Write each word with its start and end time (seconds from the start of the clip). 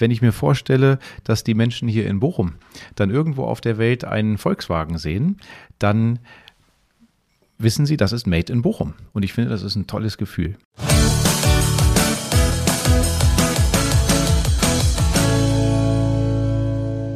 Wenn 0.00 0.12
ich 0.12 0.22
mir 0.22 0.32
vorstelle, 0.32 1.00
dass 1.24 1.42
die 1.42 1.54
Menschen 1.54 1.88
hier 1.88 2.06
in 2.06 2.20
Bochum 2.20 2.54
dann 2.94 3.10
irgendwo 3.10 3.42
auf 3.42 3.60
der 3.60 3.78
Welt 3.78 4.04
einen 4.04 4.38
Volkswagen 4.38 4.96
sehen, 4.96 5.38
dann 5.80 6.20
wissen 7.58 7.84
sie, 7.84 7.96
das 7.96 8.12
ist 8.12 8.24
Made 8.24 8.52
in 8.52 8.62
Bochum. 8.62 8.94
Und 9.12 9.24
ich 9.24 9.32
finde, 9.32 9.50
das 9.50 9.62
ist 9.62 9.74
ein 9.74 9.88
tolles 9.88 10.16
Gefühl. 10.16 10.56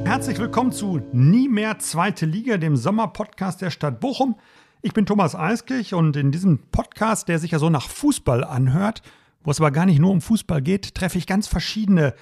Herzlich 0.04 0.38
willkommen 0.40 0.72
zu 0.72 1.02
Nie 1.12 1.48
mehr 1.48 1.78
zweite 1.78 2.26
Liga, 2.26 2.56
dem 2.56 2.74
Sommerpodcast 2.74 3.62
der 3.62 3.70
Stadt 3.70 4.00
Bochum. 4.00 4.34
Ich 4.82 4.92
bin 4.92 5.06
Thomas 5.06 5.36
Eiskirch 5.36 5.94
und 5.94 6.16
in 6.16 6.32
diesem 6.32 6.58
Podcast, 6.72 7.28
der 7.28 7.38
sich 7.38 7.52
ja 7.52 7.60
so 7.60 7.70
nach 7.70 7.88
Fußball 7.88 8.42
anhört, 8.42 9.02
wo 9.44 9.52
es 9.52 9.60
aber 9.60 9.70
gar 9.70 9.86
nicht 9.86 10.00
nur 10.00 10.10
um 10.10 10.20
Fußball 10.20 10.60
geht, 10.60 10.96
treffe 10.96 11.18
ich 11.18 11.28
ganz 11.28 11.46
verschiedene 11.46 12.14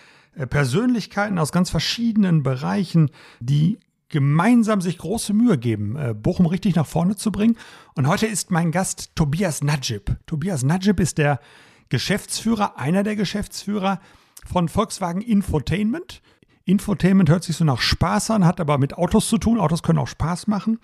Persönlichkeiten 0.49 1.39
aus 1.39 1.53
ganz 1.53 1.71
verschiedenen 1.71 2.43
Bereichen, 2.43 3.11
die 3.41 3.79
gemeinsam 4.09 4.81
sich 4.81 4.99
große 4.99 5.33
Mühe 5.33 5.57
geben, 5.57 5.97
äh, 5.97 6.15
Bochum 6.15 6.47
richtig 6.47 6.75
nach 6.75 6.87
vorne 6.87 7.17
zu 7.17 7.33
bringen. 7.33 7.57
Und 7.95 8.09
heute 8.09 8.27
ist 8.27 8.51
mein 8.51 8.73
Gast 8.73 9.15
Tobias 9.15 9.63
Najib. 9.63 10.17
Tobias 10.27 10.63
Najib 10.63 11.01
ist 11.01 11.19
der 11.19 11.41
Geschäftsführer, 11.89 12.79
einer 12.79 13.03
der 13.03 13.17
Geschäftsführer 13.17 14.01
von 14.47 14.69
Volkswagen 14.69 15.23
Infotainment. 15.23 16.23
Infotainment 16.65 17.31
hört 17.31 17.45
sich 17.45 17.57
so 17.57 17.65
nach 17.65 17.81
Spaß 17.81 18.33
an, 18.33 18.45
hat 18.45 18.61
aber 18.61 18.79
mit 18.79 18.95
Autos 18.95 19.29
zu 19.29 19.39
tun. 19.39 19.59
Autos 19.59 19.83
können 19.83 19.99
auch 19.99 20.09
Spaß 20.09 20.47
machen. 20.47 20.79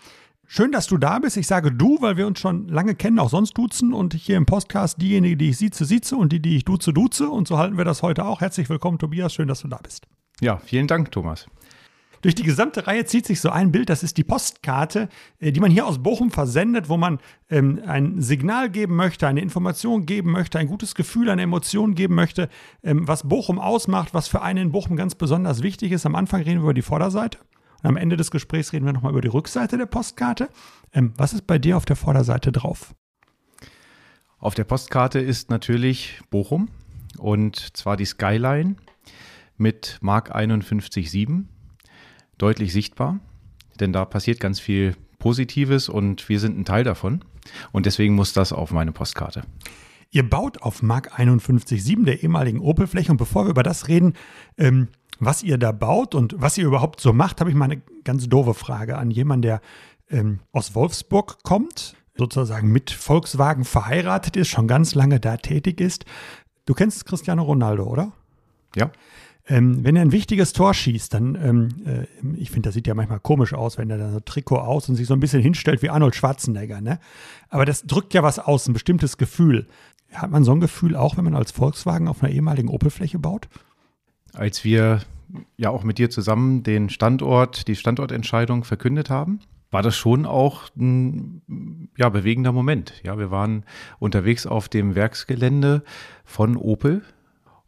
Schön, 0.49 0.71
dass 0.71 0.87
du 0.87 0.97
da 0.97 1.19
bist. 1.19 1.37
Ich 1.37 1.49
sage 1.49 1.73
du, 1.73 2.01
weil 2.01 2.17
wir 2.17 2.25
uns 2.25 2.39
schon 2.39 2.69
lange 2.69 2.95
kennen, 2.95 3.19
auch 3.19 3.31
sonst 3.31 3.59
duzen. 3.59 3.93
Und 3.93 4.15
hier 4.15 4.37
im 4.37 4.47
Podcast 4.47 5.03
diejenige, 5.03 5.37
die 5.37 5.51
ich 5.51 5.59
sieze, 5.59 5.85
sieze 5.85 6.17
und 6.17 6.33
die, 6.33 6.41
die 6.41 6.57
ich 6.57 6.65
duze, 6.65 6.93
duze. 6.93 7.29
Und 7.29 7.49
so 7.49 7.59
halten 7.59 7.77
wir 7.77 7.85
das 7.85 8.03
heute 8.03 8.25
auch. 8.25 8.41
Herzlich 8.41 8.69
willkommen, 8.69 8.99
Tobias. 8.99 9.35
Schön, 9.35 9.49
dass 9.49 9.63
du 9.63 9.69
da 9.69 9.79
bist. 9.83 10.07
Ja, 10.41 10.59
vielen 10.59 10.87
Dank, 10.87 11.11
Thomas. 11.11 11.47
Durch 12.23 12.37
die 12.37 12.45
gesamte 12.45 12.87
Reihe 12.87 13.05
zieht 13.05 13.27
sich 13.27 13.41
so 13.41 13.51
ein 13.51 13.73
Bild, 13.73 13.91
das 13.91 14.03
ist 14.03 14.16
die 14.16 14.25
Postkarte, 14.25 15.09
äh, 15.41 15.51
die 15.51 15.61
man 15.61 15.71
hier 15.71 15.87
aus 15.87 16.03
Bochum 16.03 16.30
versendet, 16.30 16.88
wo 16.88 16.97
man 16.97 17.19
ähm, 17.51 17.81
ein 17.85 18.21
Signal 18.23 18.71
geben 18.71 18.95
möchte, 18.95 19.27
eine 19.27 19.41
Information 19.41 20.07
geben 20.07 20.31
möchte, 20.31 20.59
ein 20.59 20.69
gutes 20.69 20.95
Gefühl, 20.95 21.29
eine 21.29 21.43
Emotion 21.43 21.95
geben 21.95 22.15
möchte, 22.15 22.49
ähm, 22.83 23.07
was 23.07 23.29
Bochum 23.29 23.59
ausmacht, 23.59 24.15
was 24.15 24.29
für 24.29 24.43
einen 24.43 24.66
in 24.66 24.73
Bochum 24.73 24.97
ganz 24.97 25.16
besonders 25.16 25.63
wichtig 25.63 25.93
ist. 25.93 26.07
Am 26.07 26.15
Anfang 26.15 26.43
reden 26.43 26.60
wir 26.60 26.65
über 26.65 26.75
die 26.75 26.83
Vorderseite. 26.83 27.38
Und 27.82 27.88
am 27.88 27.96
Ende 27.96 28.16
des 28.16 28.30
Gesprächs 28.30 28.73
reden 28.73 28.87
wir 28.87 28.93
nochmal 28.93 29.13
über 29.13 29.21
die 29.21 29.29
Rückseite 29.29 29.79
der 29.79 29.87
Postkarte. 29.87 30.49
Ähm, 30.93 31.13
was 31.16 31.32
ist 31.32 31.46
bei 31.46 31.59
dir 31.59 31.77
auf 31.77 31.85
der 31.85 31.96
Vorderseite 31.96 32.52
drauf? 32.52 32.95
Auf 34.38 34.55
der 34.55 34.65
Postkarte 34.65 35.19
ist 35.19 35.51
natürlich 35.51 36.21
Bochum 36.30 36.69
und 37.19 37.77
zwar 37.77 37.97
die 37.97 38.04
Skyline 38.04 38.77
mit 39.57 39.99
Mark 40.01 40.37
51.7 40.37 41.45
deutlich 42.38 42.73
sichtbar, 42.73 43.19
denn 43.80 43.93
da 43.93 44.04
passiert 44.04 44.41
ganz 44.41 44.60
viel 44.60 44.95
Positives 45.19 45.88
und 45.88 46.29
wir 46.29 46.38
sind 46.38 46.59
ein 46.59 46.65
Teil 46.65 46.85
davon 46.85 47.24
und 47.73 47.87
deswegen 47.87 48.15
muss 48.15 48.32
das 48.32 48.52
auf 48.52 48.71
meine 48.71 48.93
Postkarte. 48.93 49.43
Ihr 50.10 50.29
baut 50.29 50.63
auf 50.63 50.82
Mark 50.82 51.19
51.7 51.19 52.04
der 52.04 52.23
ehemaligen 52.23 52.60
Opel-Fläche 52.60 53.10
und 53.10 53.19
bevor 53.19 53.47
wir 53.47 53.51
über 53.51 53.63
das 53.63 53.88
reden, 53.88 54.15
ähm, 54.57 54.88
was 55.19 55.43
ihr 55.43 55.59
da 55.59 55.73
baut 55.73 56.15
und 56.15 56.35
was 56.39 56.59
ihr 56.59 56.67
überhaupt 56.67 57.01
so 57.01 57.13
macht, 57.13 57.41
habe 57.41 57.51
ich 57.51 57.57
mal 57.57 57.67
eine 57.67 57.83
ganz 58.05 58.29
doofe 58.29 58.55
Frage 58.55 58.99
an 58.99 59.11
jemanden, 59.11 59.43
der 59.43 59.61
ähm, 60.11 60.41
aus 60.53 60.75
Wolfsburg 60.75 61.43
kommt, 61.43 61.97
sozusagen 62.17 62.71
mit 62.71 62.91
Volkswagen 62.91 63.65
verheiratet 63.65 64.37
ist, 64.37 64.49
schon 64.49 64.69
ganz 64.69 64.94
lange 64.94 65.21
da 65.21 65.37
tätig 65.37 65.81
ist. 65.81 66.05
Du 66.65 66.75
kennst 66.75 67.05
Cristiano 67.06 67.43
Ronaldo, 67.43 67.84
oder? 67.84 68.12
Ja. 68.75 68.91
Ähm, 69.49 69.84
wenn 69.84 69.94
er 69.94 70.03
ein 70.03 70.12
wichtiges 70.12 70.53
Tor 70.53 70.75
schießt, 70.75 71.15
dann, 71.15 71.37
ähm, 71.37 71.69
äh, 71.87 72.06
ich 72.37 72.50
finde, 72.50 72.69
das 72.69 72.75
sieht 72.75 72.89
ja 72.89 72.94
manchmal 72.94 73.21
komisch 73.21 73.55
aus, 73.55 73.78
wenn 73.78 73.91
er 73.91 73.99
da 73.99 74.11
so 74.11 74.19
Trikot 74.19 74.59
aus 74.59 74.89
und 74.89 74.97
sich 74.97 75.06
so 75.06 75.15
ein 75.15 75.21
bisschen 75.21 75.41
hinstellt 75.41 75.83
wie 75.83 75.91
Arnold 75.91 76.17
Schwarzenegger, 76.17 76.81
ne? 76.81 76.99
Aber 77.49 77.65
das 77.65 77.84
drückt 77.84 78.12
ja 78.12 78.25
was 78.25 78.41
aus, 78.41 78.66
ein 78.66 78.72
bestimmtes 78.72 79.19
Gefühl. 79.19 79.69
Hat 80.12 80.31
man 80.31 80.43
so 80.43 80.50
ein 80.53 80.60
Gefühl 80.60 80.97
auch, 80.97 81.16
wenn 81.16 81.25
man 81.25 81.37
als 81.37 81.53
Volkswagen 81.53 82.09
auf 82.09 82.22
einer 82.22 82.32
ehemaligen 82.32 82.69
Opel-Fläche 82.69 83.21
baut? 83.21 83.49
Als 84.36 84.64
wir 84.64 85.00
ja 85.56 85.70
auch 85.70 85.82
mit 85.82 85.98
dir 85.98 86.10
zusammen 86.10 86.62
den 86.62 86.91
Standort, 86.91 87.69
die 87.69 87.76
Standortentscheidung 87.76 88.64
verkündet 88.64 89.10
haben, 89.10 89.41
war 89.70 89.82
das 89.82 89.97
schon 89.97 90.26
auch 90.26 90.64
ein 90.76 91.42
ja, 91.97 92.08
bewegender 92.08 92.52
Moment. 92.52 92.94
Ja, 93.02 93.19
wir 93.19 93.30
waren 93.30 93.64
unterwegs 93.98 94.46
auf 94.46 94.69
dem 94.69 94.94
Werksgelände 94.94 95.82
von 96.25 96.56
Opel 96.56 97.02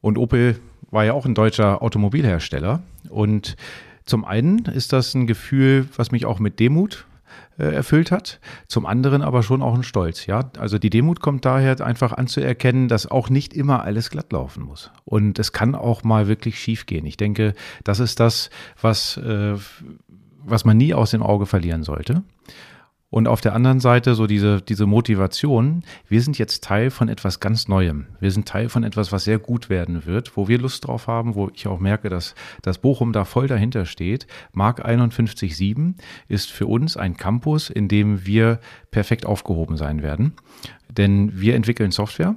und 0.01 0.19
Opel 0.19 0.61
war 0.91 1.05
ja 1.05 1.13
auch 1.13 1.27
ein 1.27 1.35
deutscher 1.35 1.83
Automobilhersteller 1.83 2.83
und 3.11 3.57
zum 4.05 4.25
einen 4.25 4.65
ist 4.65 4.93
das 4.93 5.15
ein 5.15 5.27
Gefühl, 5.27 5.87
was 5.97 6.13
mich 6.13 6.25
auch 6.25 6.39
mit 6.39 6.61
Demut 6.61 7.07
erfüllt 7.65 8.11
hat, 8.11 8.41
zum 8.67 8.87
anderen 8.87 9.23
aber 9.23 9.43
schon 9.43 9.63
auch 9.63 9.75
ein 9.75 9.83
Stolz. 9.83 10.27
Ja, 10.27 10.51
also 10.59 10.79
die 10.79 10.91
Demut 10.91 11.21
kommt 11.21 11.45
daher 11.45 11.81
einfach 11.81 12.13
anzuerkennen, 12.13 12.89
dass 12.89 13.11
auch 13.11 13.31
nicht 13.31 13.55
immer 13.55 13.83
alles 13.85 14.11
glatt 14.11 14.33
laufen 14.33 14.65
muss 14.65 14.91
und 15.05 15.39
es 15.39 15.53
kann 15.53 15.75
auch 15.75 16.05
mal 16.05 16.29
wirklich 16.29 16.59
schief 16.59 16.87
gehen. 16.87 17.07
Ich 17.07 17.17
denke, 17.17 17.55
das 17.85 18.01
ist 18.01 18.21
das, 18.21 18.51
was 18.81 19.17
äh, 19.19 19.57
was 20.45 20.65
man 20.65 20.77
nie 20.77 20.95
aus 20.95 21.11
dem 21.11 21.23
Auge 21.23 21.47
verlieren 21.47 21.83
sollte. 21.83 22.23
Und 23.11 23.27
auf 23.27 23.41
der 23.41 23.55
anderen 23.55 23.81
Seite 23.81 24.15
so 24.15 24.27
diese, 24.27 24.61
diese 24.61 24.85
Motivation, 24.85 25.83
wir 26.09 26.21
sind 26.21 26.37
jetzt 26.39 26.63
Teil 26.63 26.91
von 26.91 27.09
etwas 27.09 27.41
ganz 27.41 27.67
Neuem. 27.67 28.07
Wir 28.21 28.31
sind 28.31 28.47
Teil 28.47 28.69
von 28.69 28.85
etwas, 28.85 29.13
was 29.13 29.25
sehr 29.25 29.39
gut 29.39 29.71
werden 29.71 30.05
wird, 30.05 30.37
wo 30.37 30.47
wir 30.47 30.59
Lust 30.59 30.87
drauf 30.87 31.07
haben, 31.07 31.35
wo 31.35 31.49
ich 31.55 31.67
auch 31.67 31.81
merke, 31.81 32.11
dass 32.11 32.35
dass 32.61 32.79
Bochum 32.79 33.13
da 33.13 33.25
voll 33.25 33.47
dahinter 33.47 33.87
steht. 33.87 34.27
Mark 34.53 34.85
51.7 34.85 35.95
ist 36.29 36.51
für 36.51 36.67
uns 36.67 36.99
ein 36.99 37.17
Campus, 37.17 37.71
in 37.71 37.89
dem 37.89 38.27
wir 38.27 38.61
perfekt 38.91 39.25
aufgehoben 39.25 39.79
sein 39.79 40.03
werden. 40.03 40.35
Denn 40.91 41.41
wir 41.41 41.55
entwickeln 41.55 41.93
Software. 41.93 42.35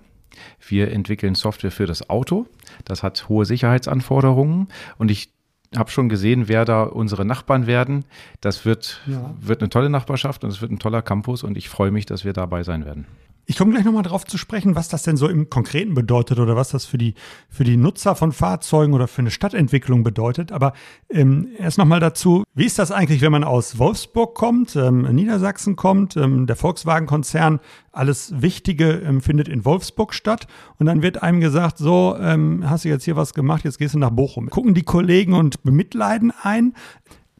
Wir 0.66 0.92
entwickeln 0.92 1.36
Software 1.36 1.72
für 1.72 1.86
das 1.86 2.10
Auto. 2.10 2.48
Das 2.86 3.04
hat 3.04 3.28
hohe 3.28 3.46
Sicherheitsanforderungen. 3.46 4.70
Und 4.98 5.12
ich 5.12 5.34
habe 5.76 5.90
schon 5.90 6.10
gesehen, 6.10 6.48
wer 6.48 6.66
da 6.66 6.84
unsere 6.84 7.26
Nachbarn 7.26 7.66
werden. 7.68 8.06
Das 8.42 8.66
wird, 8.66 9.02
ja. 9.08 9.34
wird 9.40 9.62
eine 9.62 9.70
tolle 9.70 9.90
Nachbarschaft 9.90 10.44
und 10.44 10.50
es 10.50 10.62
wird 10.62 10.72
ein 10.72 10.80
toller 10.80 11.02
Campus 11.02 11.44
und 11.44 11.58
ich 11.58 11.70
freue 11.70 11.92
mich, 11.92 12.06
dass 12.06 12.26
wir 12.26 12.34
dabei 12.34 12.64
sein 12.64 12.86
werden. 12.86 13.06
Ich 13.46 13.58
komme 13.58 13.72
gleich 13.72 13.84
nochmal 13.84 14.04
drauf 14.04 14.26
zu 14.26 14.38
sprechen, 14.38 14.76
was 14.76 14.88
das 14.88 15.04
denn 15.04 15.18
so 15.18 15.28
im 15.28 15.50
Konkreten 15.50 15.94
bedeutet 15.94 16.40
oder 16.40 16.56
was 16.56 16.70
das 16.70 16.86
für 16.86 16.98
die, 16.98 17.16
für 17.50 17.64
die 17.64 17.76
Nutzer 17.76 18.16
von 18.16 18.32
Fahrzeugen 18.32 18.94
oder 18.94 19.08
für 19.08 19.22
eine 19.22 19.32
Stadtentwicklung 19.32 20.04
bedeutet. 20.04 20.52
Aber 20.52 20.74
ähm, 21.10 21.50
erst 21.58 21.78
nochmal 21.78 22.00
dazu, 22.00 22.44
wie 22.54 22.66
ist 22.66 22.80
das 22.80 22.92
eigentlich, 22.92 23.22
wenn 23.22 23.32
man 23.32 23.44
aus 23.44 23.78
Wolfsburg 23.80 24.36
kommt, 24.36 24.76
ähm, 24.76 25.04
Niedersachsen 25.14 25.76
kommt, 25.76 26.16
ähm, 26.18 26.48
der 26.48 26.56
Volkswagen-Konzern, 26.56 27.60
alles 27.92 28.42
Wichtige 28.42 29.02
ähm, 29.06 29.22
findet 29.22 29.50
in 29.50 29.66
Wolfsburg 29.66 30.14
statt 30.14 30.48
und 30.78 30.86
dann 30.86 31.02
wird 31.02 31.22
einem 31.22 31.42
gesagt, 31.42 31.78
so, 31.78 32.16
ähm, 32.20 32.64
hast 32.70 32.86
du 32.86 32.90
jetzt 32.90 33.04
hier 33.04 33.16
was 33.16 33.34
gemacht, 33.34 33.66
jetzt 33.66 33.80
gehst 33.80 33.96
du 33.96 34.00
nach 34.00 34.12
Bochum. 34.12 34.50
Gucken 34.50 34.74
die 34.74 34.84
Kollegen 34.84 35.34
und 35.34 35.64
bemitleiden 35.64 36.32
ein. 36.42 36.74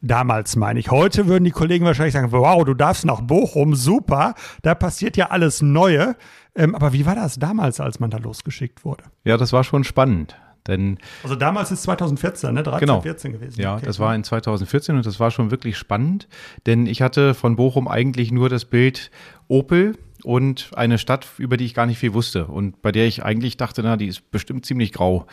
Damals 0.04 0.56
meine 0.56 0.80
ich. 0.80 0.90
Heute 0.90 1.28
würden 1.28 1.44
die 1.44 1.52
Kollegen 1.52 1.84
wahrscheinlich 1.84 2.14
sagen, 2.14 2.32
wow, 2.32 2.64
du 2.64 2.74
darfst 2.74 3.04
nach 3.04 3.20
Bochum, 3.20 3.76
super, 3.76 4.34
da 4.62 4.74
passiert 4.74 5.16
ja 5.16 5.30
alles 5.30 5.62
Neue. 5.62 6.16
Ähm, 6.56 6.74
aber 6.74 6.92
wie 6.92 7.06
war 7.06 7.14
das 7.14 7.38
damals, 7.38 7.78
als 7.78 8.00
man 8.00 8.10
da 8.10 8.18
losgeschickt 8.18 8.84
wurde? 8.84 9.04
Ja, 9.24 9.36
das 9.36 9.52
war 9.52 9.62
schon 9.62 9.84
spannend. 9.84 10.36
Denn, 10.66 10.98
also 11.22 11.34
damals 11.34 11.72
ist 11.72 11.82
2014, 11.84 12.54
ne? 12.54 12.62
13, 12.62 12.80
genau. 12.80 13.00
14 13.00 13.32
gewesen. 13.32 13.60
Ja, 13.60 13.76
okay. 13.76 13.86
das 13.86 13.98
war 13.98 14.14
in 14.14 14.22
2014 14.22 14.96
und 14.96 15.06
das 15.06 15.18
war 15.18 15.30
schon 15.30 15.50
wirklich 15.50 15.76
spannend, 15.76 16.28
denn 16.66 16.86
ich 16.86 17.02
hatte 17.02 17.34
von 17.34 17.56
Bochum 17.56 17.88
eigentlich 17.88 18.30
nur 18.30 18.48
das 18.48 18.64
Bild 18.64 19.10
Opel 19.48 19.98
und 20.22 20.70
eine 20.76 20.98
Stadt, 20.98 21.26
über 21.38 21.56
die 21.56 21.64
ich 21.64 21.74
gar 21.74 21.86
nicht 21.86 21.98
viel 21.98 22.14
wusste 22.14 22.46
und 22.46 22.80
bei 22.80 22.92
der 22.92 23.06
ich 23.06 23.24
eigentlich 23.24 23.56
dachte, 23.56 23.82
na, 23.82 23.96
die 23.96 24.06
ist 24.06 24.30
bestimmt 24.30 24.64
ziemlich 24.64 24.92
grau. 24.92 25.26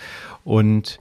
Und 0.43 0.99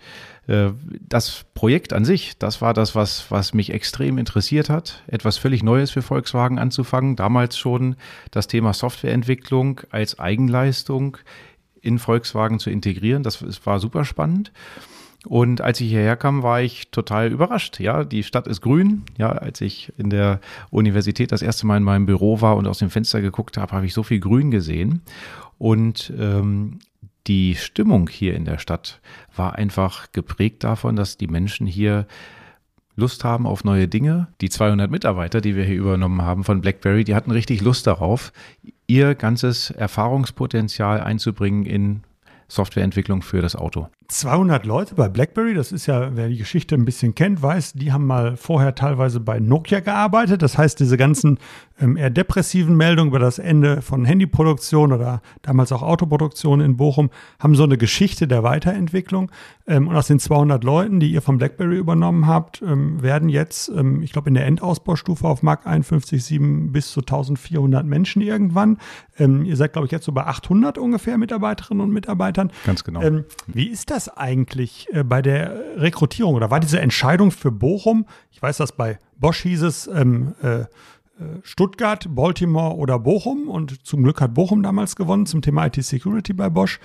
das 0.48 1.44
Projekt 1.53 1.92
an 1.92 2.06
sich, 2.06 2.39
das 2.39 2.62
war 2.62 2.72
das, 2.72 2.95
was, 2.95 3.30
was 3.30 3.53
mich 3.53 3.71
extrem 3.71 4.16
interessiert 4.16 4.71
hat, 4.71 5.03
etwas 5.06 5.36
völlig 5.36 5.62
Neues 5.62 5.91
für 5.91 6.00
Volkswagen 6.00 6.59
anzufangen. 6.59 7.16
Damals 7.16 7.59
schon 7.59 7.97
das 8.30 8.47
Thema 8.47 8.72
Softwareentwicklung 8.72 9.83
als 9.91 10.18
Eigenleistung 10.18 11.18
in 11.83 11.98
Volkswagen 11.98 12.59
zu 12.60 12.71
integrieren. 12.71 13.22
Das, 13.22 13.41
das 13.41 13.65
war 13.66 13.78
super 13.78 14.06
spannend. 14.06 14.53
Und 15.27 15.60
als 15.60 15.80
ich 15.80 15.91
hierher 15.91 16.16
kam, 16.16 16.42
war 16.42 16.62
ich 16.62 16.91
total 16.91 17.30
überrascht. 17.30 17.78
Ja, 17.80 18.04
die 18.04 18.22
Stadt 18.22 18.47
ist 18.47 18.62
grün. 18.62 19.03
Ja, 19.18 19.33
als 19.33 19.60
ich 19.60 19.92
in 19.98 20.09
der 20.09 20.41
Universität 20.71 21.33
das 21.33 21.42
erste 21.42 21.66
Mal 21.66 21.77
in 21.77 21.83
meinem 21.83 22.06
Büro 22.06 22.41
war 22.41 22.56
und 22.56 22.66
aus 22.66 22.78
dem 22.78 22.89
Fenster 22.89 23.21
geguckt 23.21 23.59
habe, 23.59 23.72
habe 23.72 23.84
ich 23.84 23.92
so 23.92 24.03
viel 24.03 24.21
Grün 24.21 24.50
gesehen. 24.50 25.03
Und 25.59 26.10
ähm, 26.18 26.78
die 27.26 27.54
Stimmung 27.56 28.09
hier 28.09 28.34
in 28.34 28.44
der 28.44 28.59
Stadt 28.59 29.00
war 29.34 29.56
einfach 29.56 30.12
geprägt 30.12 30.65
davon, 30.65 30.97
dass 30.97 31.16
die 31.16 31.26
Menschen 31.26 31.66
hier 31.66 32.06
Lust 32.97 33.22
haben 33.22 33.47
auf 33.47 33.65
neue 33.65 33.86
Dinge. 33.86 34.28
Die 34.41 34.50
200 34.50 34.91
Mitarbeiter, 34.91 35.41
die 35.41 35.54
wir 35.54 35.65
hier 35.65 35.76
übernommen 35.76 36.22
haben 36.22 36.42
von 36.42 36.60
BlackBerry, 36.60 37.04
die 37.04 37.15
hatten 37.15 37.30
richtig 37.30 37.60
Lust 37.60 37.86
darauf, 37.86 38.32
ihr 38.86 39.15
ganzes 39.15 39.70
Erfahrungspotenzial 39.70 41.00
einzubringen 41.00 41.65
in 41.65 42.03
Softwareentwicklung 42.48 43.22
für 43.22 43.41
das 43.41 43.54
Auto. 43.54 43.88
200 44.10 44.65
Leute 44.65 44.95
bei 44.95 45.10
BlackBerry, 45.10 45.53
das 45.53 45.71
ist 45.71 45.84
ja, 45.84 46.16
wer 46.16 46.28
die 46.28 46.39
Geschichte 46.39 46.75
ein 46.75 46.87
bisschen 46.87 47.15
kennt, 47.15 47.43
weiß, 47.43 47.75
die 47.75 47.93
haben 47.93 48.07
mal 48.07 48.39
vorher 48.39 48.75
teilweise 48.75 49.21
bei 49.21 49.39
Nokia 49.39 49.81
gearbeitet. 49.81 50.41
Das 50.41 50.57
heißt, 50.57 50.81
diese 50.81 50.97
ganzen 50.97 51.39
ähm, 51.78 51.99
eher 51.99 52.09
depressiven 52.09 52.75
Meldungen 52.75 53.10
über 53.10 53.19
das 53.19 53.39
Ende 53.39 53.83
von 53.83 54.07
Handyproduktion 54.07 54.95
oder 54.95 55.21
damals 55.43 55.72
auch 55.72 55.83
Autoproduktion 55.83 56.63
in 56.63 56.78
Bochum 56.78 57.10
haben 57.39 57.55
so 57.55 57.65
eine 57.65 57.77
Geschichte 57.77 58.27
der 58.27 58.43
Weiterentwicklung. 58.43 59.31
Ähm, 59.66 59.89
und 59.89 59.95
aus 59.95 60.07
den 60.07 60.19
200 60.19 60.65
Leuten, 60.65 61.01
die 61.01 61.13
ihr 61.13 61.21
von 61.21 61.37
BlackBerry 61.37 61.77
übernommen 61.77 62.27
habt, 62.27 62.63
ähm, 62.63 63.03
werden 63.03 63.28
jetzt, 63.28 63.69
ähm, 63.69 64.01
ich 64.03 64.13
glaube, 64.13 64.28
in 64.28 64.34
der 64.34 64.47
Endausbaustufe 64.47 65.28
auf 65.28 65.43
Mark 65.43 65.66
51.7 65.66 66.72
bis 66.72 66.91
zu 66.93 67.01
1400 67.01 67.84
Menschen 67.84 68.22
irgendwann. 68.22 68.78
Ähm, 69.19 69.45
ihr 69.45 69.57
seid, 69.57 69.75
glaube 69.75 69.84
ich, 69.84 69.93
jetzt 69.93 70.07
so 70.07 70.13
bei 70.13 70.25
800 70.25 70.78
ungefähr 70.78 71.19
Mitarbeiterinnen 71.19 71.83
und 71.83 71.93
Mitarbeitern. 71.93 72.51
Ganz 72.65 72.84
genau. 72.84 73.03
Ähm, 73.03 73.25
wie 73.47 73.66
ist 73.66 73.91
das 73.91 73.97
eigentlich 74.06 74.86
äh, 74.92 75.03
bei 75.03 75.22
der 75.22 75.80
Rekrutierung 75.80 76.34
oder 76.34 76.50
war 76.50 76.60
diese 76.60 76.80
Entscheidung 76.80 77.33
für 77.33 77.50
Bochum? 77.50 78.06
Ich 78.30 78.41
weiß, 78.41 78.59
dass 78.59 78.72
bei 78.72 78.98
Bosch 79.16 79.42
hieß 79.42 79.62
es 79.62 79.86
ähm, 79.89 80.34
äh, 80.42 80.60
äh 80.60 80.66
Stuttgart, 81.42 82.06
Baltimore 82.15 82.77
oder 82.77 83.00
Bochum 83.00 83.48
und 83.48 83.84
zum 83.84 84.04
Glück 84.04 84.21
hat 84.21 84.34
Bochum 84.34 84.62
damals 84.62 84.95
gewonnen 84.95 85.27
zum 85.27 85.42
Thema 85.42 85.66
IT-Security 85.66 86.34
bei 86.34 86.48
Bosch. 86.48 86.78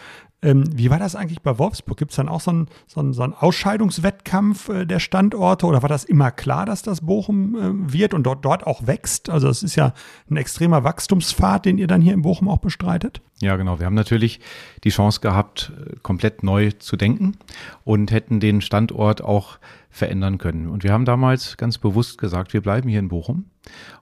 Ähm, 0.43 0.65
wie 0.75 0.89
war 0.89 0.99
das 0.99 1.15
eigentlich 1.15 1.41
bei 1.41 1.57
Wolfsburg? 1.57 1.97
Gibt 1.97 2.11
es 2.11 2.17
dann 2.17 2.27
auch 2.27 2.41
so 2.41 2.51
einen, 2.51 2.67
so 2.85 2.99
einen, 2.99 3.13
so 3.13 3.23
einen 3.23 3.33
Ausscheidungswettkampf 3.33 4.69
äh, 4.69 4.85
der 4.85 4.99
Standorte 4.99 5.65
oder 5.65 5.81
war 5.81 5.89
das 5.89 6.03
immer 6.03 6.31
klar, 6.31 6.65
dass 6.65 6.81
das 6.81 7.01
Bochum 7.01 7.55
äh, 7.55 7.93
wird 7.93 8.13
und 8.13 8.23
dort, 8.23 8.43
dort 8.43 8.67
auch 8.67 8.85
wächst? 8.85 9.29
Also 9.29 9.47
es 9.47 9.63
ist 9.63 9.75
ja 9.75 9.93
ein 10.29 10.35
extremer 10.35 10.83
Wachstumspfad, 10.83 11.65
den 11.65 11.77
ihr 11.77 11.87
dann 11.87 12.01
hier 12.01 12.13
in 12.13 12.21
Bochum 12.21 12.49
auch 12.49 12.57
bestreitet. 12.57 13.21
Ja, 13.39 13.55
genau. 13.55 13.79
Wir 13.79 13.85
haben 13.85 13.95
natürlich 13.95 14.41
die 14.83 14.89
Chance 14.89 15.21
gehabt, 15.21 15.71
äh, 15.79 15.95
komplett 16.01 16.43
neu 16.43 16.71
zu 16.71 16.97
denken 16.97 17.37
und 17.85 18.11
hätten 18.11 18.39
den 18.39 18.61
Standort 18.61 19.23
auch 19.23 19.57
verändern 19.89 20.39
können. 20.39 20.67
Und 20.67 20.83
wir 20.83 20.91
haben 20.91 21.05
damals 21.05 21.55
ganz 21.55 21.77
bewusst 21.77 22.17
gesagt, 22.17 22.53
wir 22.53 22.61
bleiben 22.61 22.89
hier 22.89 22.99
in 22.99 23.07
Bochum. 23.09 23.45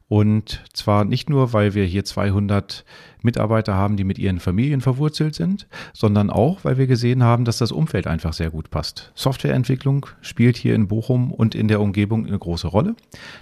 Und 0.08 0.64
zwar 0.74 1.06
nicht 1.06 1.30
nur, 1.30 1.54
weil 1.54 1.74
wir 1.74 1.86
hier 1.86 2.04
200 2.04 2.84
Mitarbeiter 3.24 3.76
haben, 3.76 3.98
die 3.98 4.04
mit 4.04 4.20
ihren 4.20 4.40
Familien 4.40 4.82
verwurzelt 4.82 5.36
sind, 5.36 5.68
sondern 5.94 6.30
auch, 6.30 6.64
weil 6.64 6.78
wir 6.78 6.88
gesehen 6.88 7.24
haben, 7.24 7.46
dass 7.46 7.58
das 7.58 7.72
Umfeld 7.72 8.08
einfach 8.08 8.34
sehr 8.34 8.50
gut 8.50 8.70
passt. 8.70 9.12
Softwareentwicklung 9.16 10.06
spielt 10.22 10.58
hier 10.58 10.76
in 10.76 10.88
Bochum 10.88 11.32
und 11.32 11.56
in 11.56 11.68
der 11.68 11.82
Umgebung 11.82 12.26
eine 12.26 12.40
große 12.40 12.68
Rolle. 12.68 12.96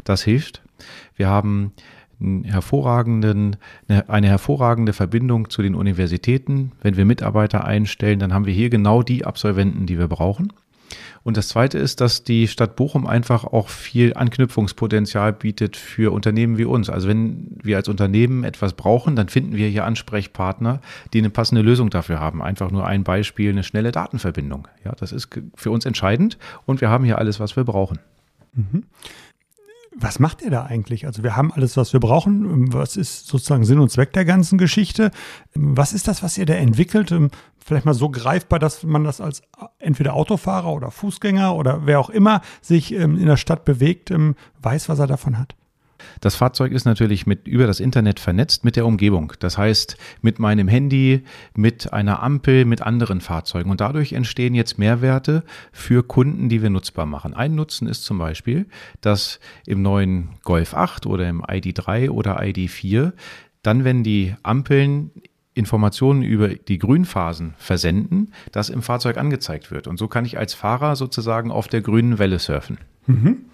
Das 0.04 0.24
hilft. 0.24 0.62
Wir 1.16 1.30
haben 1.30 1.74
hervorragenden, 2.44 3.56
eine 3.88 4.28
hervorragende 4.28 4.94
Verbindung 4.94 5.50
zu 5.50 5.62
den 5.62 5.76
Universitäten. 5.76 6.74
Wenn 6.82 6.98
wir 6.98 7.06
Mitarbeiter 7.06 7.64
einstellen, 7.64 8.20
dann 8.20 8.34
haben 8.34 8.46
wir 8.46 8.54
hier 8.54 8.70
genau 8.70 9.04
die 9.04 9.26
Absolventen, 9.26 9.86
die 9.86 9.98
wir 9.98 10.10
brauchen. 10.10 10.52
Und 11.24 11.38
das 11.38 11.48
Zweite 11.48 11.78
ist, 11.78 12.02
dass 12.02 12.24
die 12.24 12.48
Stadt 12.48 12.76
Bochum 12.76 13.08
einfach 13.08 13.44
auch 13.44 13.70
viel 13.70 14.14
Anknüpfungspotenzial 14.14 15.34
bietet 15.34 15.78
für 15.78 16.12
Unternehmen 16.14 16.58
wie 16.58 16.66
uns. 16.66 16.90
Also 16.90 17.08
wenn 17.08 17.58
wir 17.62 17.78
als 17.78 17.88
Unternehmen 17.88 18.44
etwas 18.44 18.74
brauchen, 18.74 19.16
dann 19.16 19.30
finden 19.30 19.56
wir 19.56 19.68
hier 19.68 19.86
Ansprechpartner, 19.86 20.82
die 21.14 21.20
eine 21.20 21.30
passende 21.30 21.62
Lösung 21.62 21.90
dafür 21.90 22.20
haben. 22.20 22.42
Einfach 22.42 22.72
nur 22.72 22.86
ein 22.86 23.04
Beispiel, 23.04 23.52
eine 23.52 23.64
schnelle 23.64 23.92
Datenverbindung. 23.92 24.68
Ja, 24.84 24.94
das 24.94 25.12
ist 25.12 25.30
für 25.56 25.72
uns 25.72 25.86
entscheidend 25.86 26.38
und 26.66 26.82
wir 26.82 26.90
haben 26.90 27.04
hier 27.04 27.18
alles, 27.18 27.40
was 27.40 27.56
wir 27.56 27.64
brauchen. 27.64 28.00
Mhm. 28.54 28.84
Was 30.02 30.20
macht 30.20 30.42
ihr 30.42 30.50
da 30.50 30.64
eigentlich? 30.64 31.06
Also 31.06 31.24
wir 31.24 31.36
haben 31.36 31.52
alles, 31.52 31.76
was 31.76 31.92
wir 31.92 32.00
brauchen. 32.00 32.74
Was 32.74 32.96
ist 32.96 33.28
sozusagen 33.28 33.66
Sinn 33.66 33.80
und 33.80 33.92
Zweck 33.92 34.14
der 34.14 34.24
ganzen 34.24 34.58
Geschichte? 34.58 35.12
Was 35.54 35.92
ist 35.92 36.08
das, 36.08 36.24
was 36.24 36.38
ihr 36.38 36.46
da 36.46 36.54
entwickelt? 36.54 37.14
Vielleicht 37.58 37.86
mal 37.86 37.94
so 37.94 38.10
greifbar, 38.10 38.60
dass 38.60 38.84
man 38.84 39.04
das 39.04 39.20
als 39.20 39.42
entweder 39.78 40.14
Autofahrer 40.14 40.72
oder 40.72 40.90
Fußgänger 40.90 41.54
oder 41.54 41.86
wer 41.86 42.00
auch 42.00 42.10
immer 42.10 42.42
sich 42.62 42.94
ähm, 42.94 43.18
in 43.18 43.26
der 43.26 43.38
Stadt 43.38 43.66
bewegt, 43.66 44.10
ähm, 44.10 44.36
weiß, 44.62 44.88
was 44.88 45.00
er 45.00 45.08
davon 45.08 45.38
hat. 45.38 45.56
Das 46.22 46.36
Fahrzeug 46.36 46.72
ist 46.72 46.86
natürlich 46.86 47.26
mit 47.26 47.48
über 47.48 47.68
das 47.68 47.80
Internet 47.80 48.20
vernetzt 48.20 48.64
mit 48.64 48.76
der 48.76 48.86
Umgebung. 48.86 49.34
Das 49.40 49.58
heißt, 49.58 49.98
mit 50.22 50.40
meinem 50.40 50.68
Handy, 50.68 51.24
mit 51.56 51.94
einer 51.94 52.22
Ampel, 52.24 52.66
mit 52.66 52.82
anderen 52.82 53.22
Fahrzeugen. 53.22 53.72
Und 53.72 53.82
dadurch 53.82 54.14
entstehen 54.14 54.56
jetzt 54.56 54.78
Mehrwerte 54.78 55.44
für 55.72 56.04
Kunden, 56.04 56.50
die 56.50 56.62
wir 56.62 56.70
nutzbar 56.70 57.06
machen. 57.06 57.34
Ein 57.34 57.56
Nutzen 57.56 57.88
ist 57.88 58.04
zum 58.04 58.18
Beispiel, 58.18 58.66
dass 59.02 59.40
im 59.66 59.82
neuen 59.82 60.30
Golf 60.44 60.74
8 60.74 61.06
oder 61.06 61.28
im 61.28 61.42
ID3 61.42 62.10
oder 62.10 62.42
ID4 62.42 63.14
dann, 63.62 63.84
wenn 63.84 64.04
die 64.04 64.36
Ampeln 64.44 65.12
Informationen 65.54 66.22
über 66.24 66.48
die 66.50 66.78
Grünphasen 66.78 67.54
versenden, 67.58 68.34
das 68.52 68.70
im 68.70 68.82
Fahrzeug 68.82 69.18
angezeigt 69.18 69.72
wird. 69.72 69.88
Und 69.88 69.98
so 69.98 70.08
kann 70.08 70.24
ich 70.24 70.38
als 70.38 70.54
Fahrer 70.54 70.96
sozusagen 70.96 71.52
auf 71.52 71.68
der 71.68 71.82
grünen 71.82 72.18
Welle 72.18 72.40
surfen. 72.40 72.78
Mhm. 73.08 73.46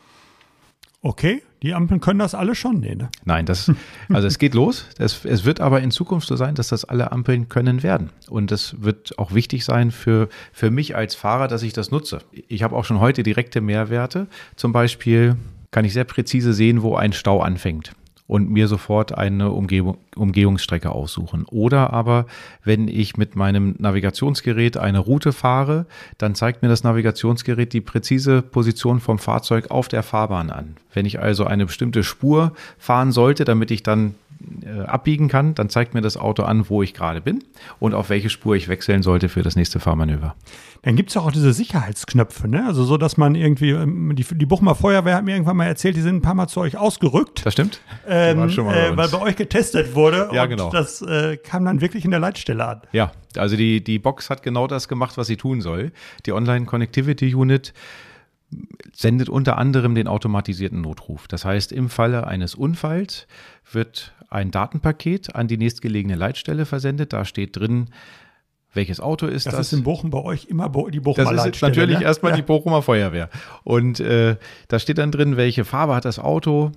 Okay, 1.05 1.43
die 1.61 1.75
Ampeln 1.75 2.01
können 2.01 2.17
das 2.17 2.33
alle 2.33 2.55
schon? 2.55 2.79
Nee, 2.79 2.95
ne? 2.95 3.09
Nein, 3.25 3.45
das, 3.45 3.71
also 4.09 4.27
es 4.27 4.39
geht 4.39 4.55
los. 4.55 4.87
Es, 4.97 5.23
es 5.23 5.45
wird 5.45 5.61
aber 5.61 5.81
in 5.81 5.91
Zukunft 5.91 6.27
so 6.27 6.35
sein, 6.35 6.55
dass 6.55 6.69
das 6.69 6.83
alle 6.83 7.11
Ampeln 7.11 7.47
können 7.47 7.83
werden. 7.83 8.09
Und 8.27 8.51
es 8.51 8.81
wird 8.81 9.19
auch 9.19 9.31
wichtig 9.31 9.65
sein 9.65 9.91
für, 9.91 10.29
für 10.51 10.71
mich 10.71 10.95
als 10.95 11.13
Fahrer, 11.13 11.47
dass 11.47 11.61
ich 11.61 11.73
das 11.73 11.91
nutze. 11.91 12.21
Ich 12.47 12.63
habe 12.63 12.75
auch 12.75 12.85
schon 12.85 12.99
heute 12.99 13.21
direkte 13.21 13.61
Mehrwerte. 13.61 14.25
Zum 14.55 14.71
Beispiel 14.71 15.35
kann 15.69 15.85
ich 15.85 15.93
sehr 15.93 16.05
präzise 16.05 16.53
sehen, 16.53 16.81
wo 16.81 16.95
ein 16.95 17.13
Stau 17.13 17.39
anfängt 17.39 17.91
und 18.27 18.49
mir 18.49 18.67
sofort 18.67 19.15
eine 19.15 19.51
Umgebung, 19.51 19.97
Umgehungsstrecke 20.15 20.91
aussuchen. 20.91 21.45
Oder 21.45 21.93
aber, 21.93 22.25
wenn 22.63 22.87
ich 22.87 23.17
mit 23.17 23.35
meinem 23.35 23.75
Navigationsgerät 23.77 24.77
eine 24.77 24.99
Route 24.99 25.31
fahre, 25.31 25.85
dann 26.17 26.33
zeigt 26.33 26.63
mir 26.63 26.69
das 26.69 26.83
Navigationsgerät 26.83 27.73
die 27.73 27.81
präzise 27.81 28.41
Position 28.41 28.99
vom 28.99 29.19
Fahrzeug 29.19 29.69
auf 29.69 29.87
der 29.87 30.01
Fahrbahn 30.01 30.49
an. 30.49 30.77
Wenn 30.93 31.05
ich 31.05 31.19
also 31.19 31.45
eine 31.45 31.67
bestimmte 31.67 32.03
Spur 32.03 32.53
fahren 32.79 33.11
sollte, 33.11 33.45
damit 33.45 33.69
ich 33.69 33.83
dann 33.83 34.15
äh, 34.65 34.81
abbiegen 34.81 35.27
kann, 35.27 35.53
dann 35.53 35.69
zeigt 35.69 35.93
mir 35.93 36.01
das 36.01 36.17
Auto 36.17 36.43
an, 36.43 36.69
wo 36.69 36.81
ich 36.81 36.93
gerade 36.93 37.21
bin 37.21 37.43
und 37.79 37.93
auf 37.93 38.09
welche 38.09 38.29
Spur 38.29 38.55
ich 38.55 38.67
wechseln 38.67 39.03
sollte 39.03 39.29
für 39.29 39.43
das 39.43 39.55
nächste 39.55 39.79
Fahrmanöver. 39.79 40.35
Dann 40.81 40.95
gibt 40.95 41.11
es 41.11 41.17
auch 41.17 41.31
diese 41.31 41.53
Sicherheitsknöpfe, 41.53 42.47
ne? 42.47 42.65
Also 42.65 42.83
so, 42.83 42.97
dass 42.97 43.17
man 43.17 43.35
irgendwie, 43.35 43.71
ähm, 43.71 44.15
die, 44.15 44.23
die 44.23 44.45
Bochumer 44.45 44.75
Feuerwehr 44.75 45.15
hat 45.15 45.23
mir 45.23 45.33
irgendwann 45.33 45.57
mal 45.57 45.65
erzählt, 45.65 45.95
die 45.95 46.01
sind 46.01 46.15
ein 46.15 46.21
paar 46.21 46.35
Mal 46.35 46.47
zu 46.47 46.61
euch 46.61 46.77
ausgerückt. 46.77 47.45
Das 47.45 47.53
stimmt. 47.53 47.79
Ähm, 48.07 48.39
äh, 48.39 48.97
weil 48.97 49.09
bei 49.09 49.21
euch 49.21 49.35
getestet 49.35 49.95
wurde. 49.95 50.29
Ja, 50.31 50.45
genau. 50.45 50.69
Das 50.71 51.01
äh, 51.01 51.37
kam 51.37 51.65
dann 51.65 51.81
wirklich 51.81 52.05
in 52.05 52.11
der 52.11 52.19
Leitstelle 52.19 52.65
an. 52.65 52.81
Ja, 52.91 53.11
also 53.37 53.55
die, 53.55 53.83
die 53.83 53.99
Box 53.99 54.29
hat 54.29 54.43
genau 54.43 54.67
das 54.67 54.87
gemacht, 54.87 55.17
was 55.17 55.27
sie 55.27 55.37
tun 55.37 55.61
soll. 55.61 55.91
Die 56.25 56.33
Online 56.33 56.65
Connectivity 56.65 57.35
Unit 57.35 57.73
sendet 58.93 59.29
unter 59.29 59.57
anderem 59.57 59.95
den 59.95 60.07
automatisierten 60.07 60.81
Notruf. 60.81 61.27
Das 61.27 61.45
heißt, 61.45 61.71
im 61.71 61.89
Falle 61.89 62.27
eines 62.27 62.55
Unfalls 62.55 63.27
wird 63.71 64.13
ein 64.35 64.51
Datenpaket 64.51 65.35
an 65.35 65.47
die 65.47 65.57
nächstgelegene 65.57 66.15
Leitstelle 66.15 66.65
versendet. 66.65 67.13
Da 67.13 67.25
steht 67.25 67.55
drin, 67.55 67.87
welches 68.73 68.99
Auto 68.99 69.27
ist 69.27 69.45
das? 69.45 69.55
Das 69.55 69.67
ist 69.67 69.73
in 69.73 69.83
Bochum 69.83 70.09
bei 70.09 70.21
euch 70.21 70.45
immer 70.45 70.69
die 70.91 70.99
Bochumer 70.99 71.33
Das 71.33 71.45
ist 71.45 71.61
natürlich 71.61 71.99
ne? 71.99 72.03
erstmal 72.03 72.33
ja. 72.33 72.35
die 72.35 72.41
Bochumer 72.41 72.81
Feuerwehr. 72.81 73.29
Und 73.63 74.01
äh, 74.01 74.35
da 74.67 74.79
steht 74.79 74.97
dann 74.97 75.11
drin, 75.11 75.37
welche 75.37 75.63
Farbe 75.63 75.95
hat 75.95 76.03
das 76.03 76.19
Auto, 76.19 76.73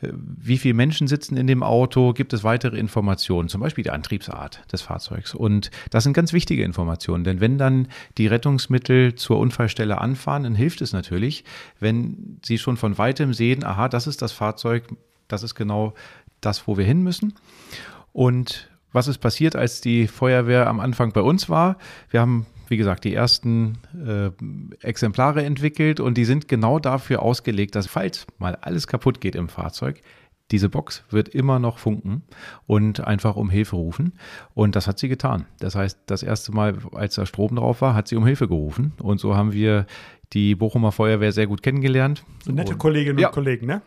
äh, 0.00 0.08
wie 0.14 0.56
viele 0.56 0.72
Menschen 0.72 1.06
sitzen 1.06 1.36
in 1.36 1.46
dem 1.46 1.62
Auto, 1.62 2.14
gibt 2.14 2.32
es 2.32 2.42
weitere 2.42 2.78
Informationen, 2.78 3.50
zum 3.50 3.60
Beispiel 3.60 3.84
die 3.84 3.90
Antriebsart 3.90 4.62
des 4.72 4.80
Fahrzeugs. 4.80 5.34
Und 5.34 5.70
das 5.90 6.04
sind 6.04 6.14
ganz 6.14 6.32
wichtige 6.32 6.64
Informationen, 6.64 7.24
denn 7.24 7.42
wenn 7.42 7.58
dann 7.58 7.88
die 8.16 8.26
Rettungsmittel 8.26 9.16
zur 9.16 9.38
Unfallstelle 9.38 9.98
anfahren, 9.98 10.44
dann 10.44 10.54
hilft 10.54 10.80
es 10.80 10.94
natürlich, 10.94 11.44
wenn 11.78 12.40
sie 12.42 12.56
schon 12.56 12.78
von 12.78 12.96
weitem 12.96 13.34
sehen, 13.34 13.62
aha, 13.62 13.90
das 13.90 14.06
ist 14.06 14.22
das 14.22 14.32
Fahrzeug, 14.32 14.84
das 15.28 15.42
ist 15.42 15.54
genau 15.54 15.94
das, 16.42 16.66
wo 16.68 16.76
wir 16.76 16.84
hin 16.84 17.02
müssen. 17.02 17.34
Und 18.12 18.70
was 18.92 19.08
ist 19.08 19.18
passiert, 19.18 19.56
als 19.56 19.80
die 19.80 20.06
Feuerwehr 20.06 20.66
am 20.66 20.80
Anfang 20.80 21.12
bei 21.12 21.22
uns 21.22 21.48
war? 21.48 21.78
Wir 22.10 22.20
haben, 22.20 22.46
wie 22.68 22.76
gesagt, 22.76 23.04
die 23.04 23.14
ersten 23.14 23.78
äh, 24.06 24.30
Exemplare 24.86 25.44
entwickelt 25.44 25.98
und 25.98 26.18
die 26.18 26.26
sind 26.26 26.46
genau 26.46 26.78
dafür 26.78 27.22
ausgelegt, 27.22 27.74
dass 27.74 27.86
falls 27.86 28.26
mal 28.38 28.56
alles 28.56 28.86
kaputt 28.86 29.20
geht 29.20 29.34
im 29.34 29.48
Fahrzeug, 29.48 30.02
diese 30.50 30.68
Box 30.68 31.02
wird 31.08 31.30
immer 31.30 31.58
noch 31.58 31.78
funken 31.78 32.22
und 32.66 33.00
einfach 33.06 33.36
um 33.36 33.48
Hilfe 33.48 33.76
rufen. 33.76 34.18
Und 34.52 34.76
das 34.76 34.86
hat 34.86 34.98
sie 34.98 35.08
getan. 35.08 35.46
Das 35.58 35.74
heißt, 35.74 36.00
das 36.06 36.22
erste 36.22 36.52
Mal, 36.52 36.76
als 36.92 37.14
da 37.14 37.24
Strom 37.24 37.56
drauf 37.56 37.80
war, 37.80 37.94
hat 37.94 38.06
sie 38.06 38.16
um 38.16 38.26
Hilfe 38.26 38.48
gerufen. 38.48 38.92
Und 39.00 39.18
so 39.18 39.34
haben 39.34 39.52
wir 39.54 39.86
die 40.34 40.54
Bochumer 40.54 40.92
Feuerwehr 40.92 41.32
sehr 41.32 41.46
gut 41.46 41.62
kennengelernt. 41.62 42.24
So 42.44 42.52
nette 42.52 42.76
Kolleginnen 42.76 43.24
und 43.24 43.32
Kollegen, 43.32 43.66
ne? 43.66 43.80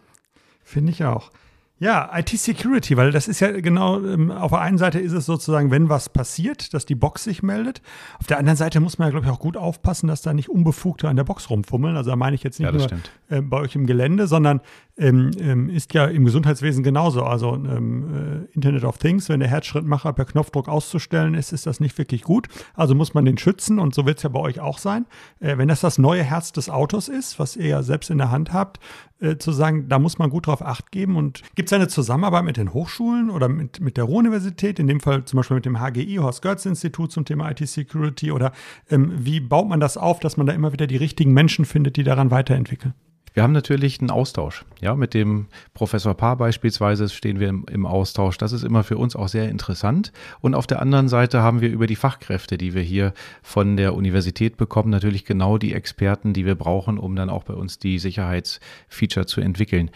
Finde 0.63 0.91
ich 0.91 1.03
auch. 1.03 1.29
Ja, 1.77 2.09
IT-Security, 2.17 2.95
weil 2.95 3.11
das 3.11 3.27
ist 3.27 3.41
ja 3.41 3.51
genau, 3.51 3.99
ähm, 4.01 4.31
auf 4.31 4.51
der 4.51 4.61
einen 4.61 4.77
Seite 4.77 4.99
ist 4.99 5.11
es 5.11 5.25
sozusagen, 5.25 5.71
wenn 5.71 5.89
was 5.89 6.07
passiert, 6.07 6.73
dass 6.73 6.85
die 6.85 6.95
Box 6.95 7.25
sich 7.25 7.43
meldet. 7.43 7.81
Auf 8.17 8.27
der 8.27 8.37
anderen 8.39 8.55
Seite 8.55 8.79
muss 8.79 8.97
man 8.97 9.07
ja, 9.07 9.11
glaube 9.11 9.25
ich, 9.25 9.31
auch 9.31 9.39
gut 9.41 9.57
aufpassen, 9.57 10.07
dass 10.07 10.21
da 10.21 10.33
nicht 10.33 10.47
Unbefugte 10.49 11.09
an 11.09 11.17
der 11.17 11.25
Box 11.25 11.49
rumfummeln. 11.49 11.97
Also 11.97 12.11
da 12.11 12.15
meine 12.15 12.35
ich 12.35 12.43
jetzt 12.43 12.59
nicht 12.59 12.67
Ja, 12.67 12.71
nur 12.71 12.81
stimmt. 12.81 13.11
äh, 13.27 13.41
bei 13.41 13.57
euch 13.57 13.75
im 13.75 13.87
Gelände, 13.87 14.27
sondern 14.27 14.61
ähm, 14.97 15.31
ähm, 15.39 15.69
ist 15.69 15.93
ja 15.93 16.05
im 16.05 16.25
Gesundheitswesen 16.25 16.83
genauso. 16.83 17.23
Also 17.23 17.53
ähm, 17.55 18.45
äh, 18.49 18.53
Internet 18.53 18.83
of 18.83 18.97
Things, 18.97 19.27
wenn 19.29 19.39
der 19.39 19.49
Herzschrittmacher 19.49 20.13
per 20.13 20.25
Knopfdruck 20.25 20.69
auszustellen 20.69 21.33
ist, 21.33 21.51
ist 21.51 21.65
das 21.65 21.79
nicht 21.79 21.97
wirklich 21.97 22.23
gut. 22.23 22.47
Also 22.73 22.95
muss 22.95 23.13
man 23.13 23.25
den 23.25 23.37
schützen 23.37 23.79
und 23.79 23.93
so 23.93 24.05
wird 24.05 24.17
es 24.17 24.23
ja 24.23 24.29
bei 24.29 24.39
euch 24.39 24.59
auch 24.59 24.77
sein. 24.77 25.05
Äh, 25.39 25.57
wenn 25.57 25.67
das 25.67 25.81
das 25.81 25.97
neue 25.97 26.23
Herz 26.23 26.53
des 26.53 26.69
Autos 26.69 27.09
ist, 27.09 27.39
was 27.39 27.55
ihr 27.55 27.67
ja 27.67 27.83
selbst 27.83 28.09
in 28.09 28.17
der 28.17 28.31
Hand 28.31 28.53
habt, 28.53 28.79
äh, 29.19 29.37
zu 29.37 29.51
sagen, 29.51 29.89
da 29.89 29.99
muss 29.99 30.17
man 30.17 30.29
gut 30.29 30.47
drauf 30.47 30.61
Acht 30.61 30.91
geben. 30.91 31.17
Und 31.17 31.41
gibt 31.55 31.69
es 31.69 31.73
eine 31.73 31.87
Zusammenarbeit 31.87 32.45
mit 32.45 32.57
den 32.57 32.73
Hochschulen 32.73 33.29
oder 33.29 33.49
mit, 33.49 33.81
mit 33.81 33.97
der 33.97 34.05
Ruhr-Universität, 34.05 34.79
in 34.79 34.87
dem 34.87 35.01
Fall 35.01 35.25
zum 35.25 35.37
Beispiel 35.37 35.55
mit 35.55 35.65
dem 35.65 35.79
HGI, 35.79 36.17
Horst 36.21 36.41
Götz 36.41 36.65
Institut 36.65 37.11
zum 37.11 37.25
Thema 37.25 37.51
IT-Security? 37.51 38.31
Oder 38.31 38.53
ähm, 38.89 39.13
wie 39.17 39.41
baut 39.41 39.67
man 39.67 39.79
das 39.79 39.97
auf, 39.97 40.19
dass 40.19 40.37
man 40.37 40.47
da 40.47 40.53
immer 40.53 40.71
wieder 40.71 40.87
die 40.87 40.97
richtigen 40.97 41.33
Menschen 41.33 41.65
findet, 41.65 41.97
die 41.97 42.03
daran 42.03 42.31
weiterentwickeln? 42.31 42.93
Wir 43.35 43.43
haben 43.43 43.51
natürlich 43.51 43.99
einen 43.99 44.11
Austausch. 44.11 44.63
Ja, 44.79 44.95
mit 44.95 45.13
dem 45.13 45.47
Professor 45.73 46.13
Paar 46.13 46.37
beispielsweise 46.37 47.09
stehen 47.09 47.41
wir 47.41 47.49
im, 47.49 47.65
im, 47.69 47.85
Austausch. 47.85 48.37
Das 48.37 48.53
ist 48.53 48.63
immer 48.63 48.85
für 48.85 48.97
uns 48.97 49.13
auch 49.13 49.27
sehr 49.27 49.49
interessant. 49.49 50.13
Und 50.39 50.55
auf 50.55 50.67
der 50.67 50.81
anderen 50.81 51.09
Seite 51.09 51.41
haben 51.41 51.59
wir 51.59 51.69
über 51.69 51.85
die 51.85 51.97
Fachkräfte, 51.97 52.57
die 52.57 52.73
wir 52.73 52.81
hier 52.81 53.13
von 53.43 53.75
der 53.75 53.93
Universität 53.93 54.55
bekommen, 54.55 54.89
natürlich 54.89 55.25
genau 55.25 55.57
die 55.57 55.73
Experten, 55.73 56.31
die 56.31 56.45
wir 56.45 56.55
brauchen, 56.55 56.97
um 56.97 57.17
dann 57.17 57.29
auch 57.29 57.43
bei 57.43 57.53
uns 57.53 57.77
die 57.77 57.99
Sicherheitsfeature 57.99 59.25
zu 59.25 59.41
entwickeln. 59.41 59.91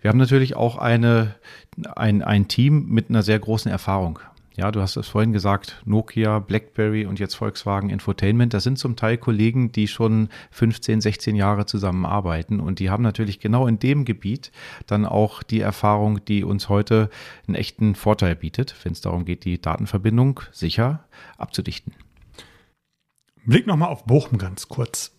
Wir 0.00 0.10
haben 0.10 0.18
natürlich 0.18 0.54
auch 0.54 0.78
eine, 0.78 1.34
ein, 1.96 2.22
ein 2.22 2.46
Team 2.46 2.86
mit 2.90 3.10
einer 3.10 3.24
sehr 3.24 3.40
großen 3.40 3.72
Erfahrung. 3.72 4.20
Ja, 4.56 4.70
du 4.70 4.80
hast 4.80 4.96
es 4.96 5.08
vorhin 5.08 5.32
gesagt, 5.32 5.82
Nokia, 5.84 6.38
BlackBerry 6.38 7.06
und 7.06 7.18
jetzt 7.18 7.34
Volkswagen 7.34 7.90
Infotainment, 7.90 8.54
das 8.54 8.62
sind 8.62 8.78
zum 8.78 8.94
Teil 8.94 9.18
Kollegen, 9.18 9.72
die 9.72 9.88
schon 9.88 10.28
15, 10.52 11.00
16 11.00 11.34
Jahre 11.34 11.66
zusammenarbeiten 11.66 12.60
und 12.60 12.78
die 12.78 12.88
haben 12.88 13.02
natürlich 13.02 13.40
genau 13.40 13.66
in 13.66 13.80
dem 13.80 14.04
Gebiet 14.04 14.52
dann 14.86 15.06
auch 15.06 15.42
die 15.42 15.58
Erfahrung, 15.58 16.24
die 16.24 16.44
uns 16.44 16.68
heute 16.68 17.10
einen 17.48 17.56
echten 17.56 17.96
Vorteil 17.96 18.36
bietet, 18.36 18.76
wenn 18.84 18.92
es 18.92 19.00
darum 19.00 19.24
geht, 19.24 19.44
die 19.44 19.60
Datenverbindung 19.60 20.38
sicher 20.52 21.04
abzudichten. 21.36 21.92
Blick 23.44 23.66
nochmal 23.66 23.88
auf 23.88 24.04
Bochum 24.04 24.38
ganz 24.38 24.68
kurz. 24.68 25.10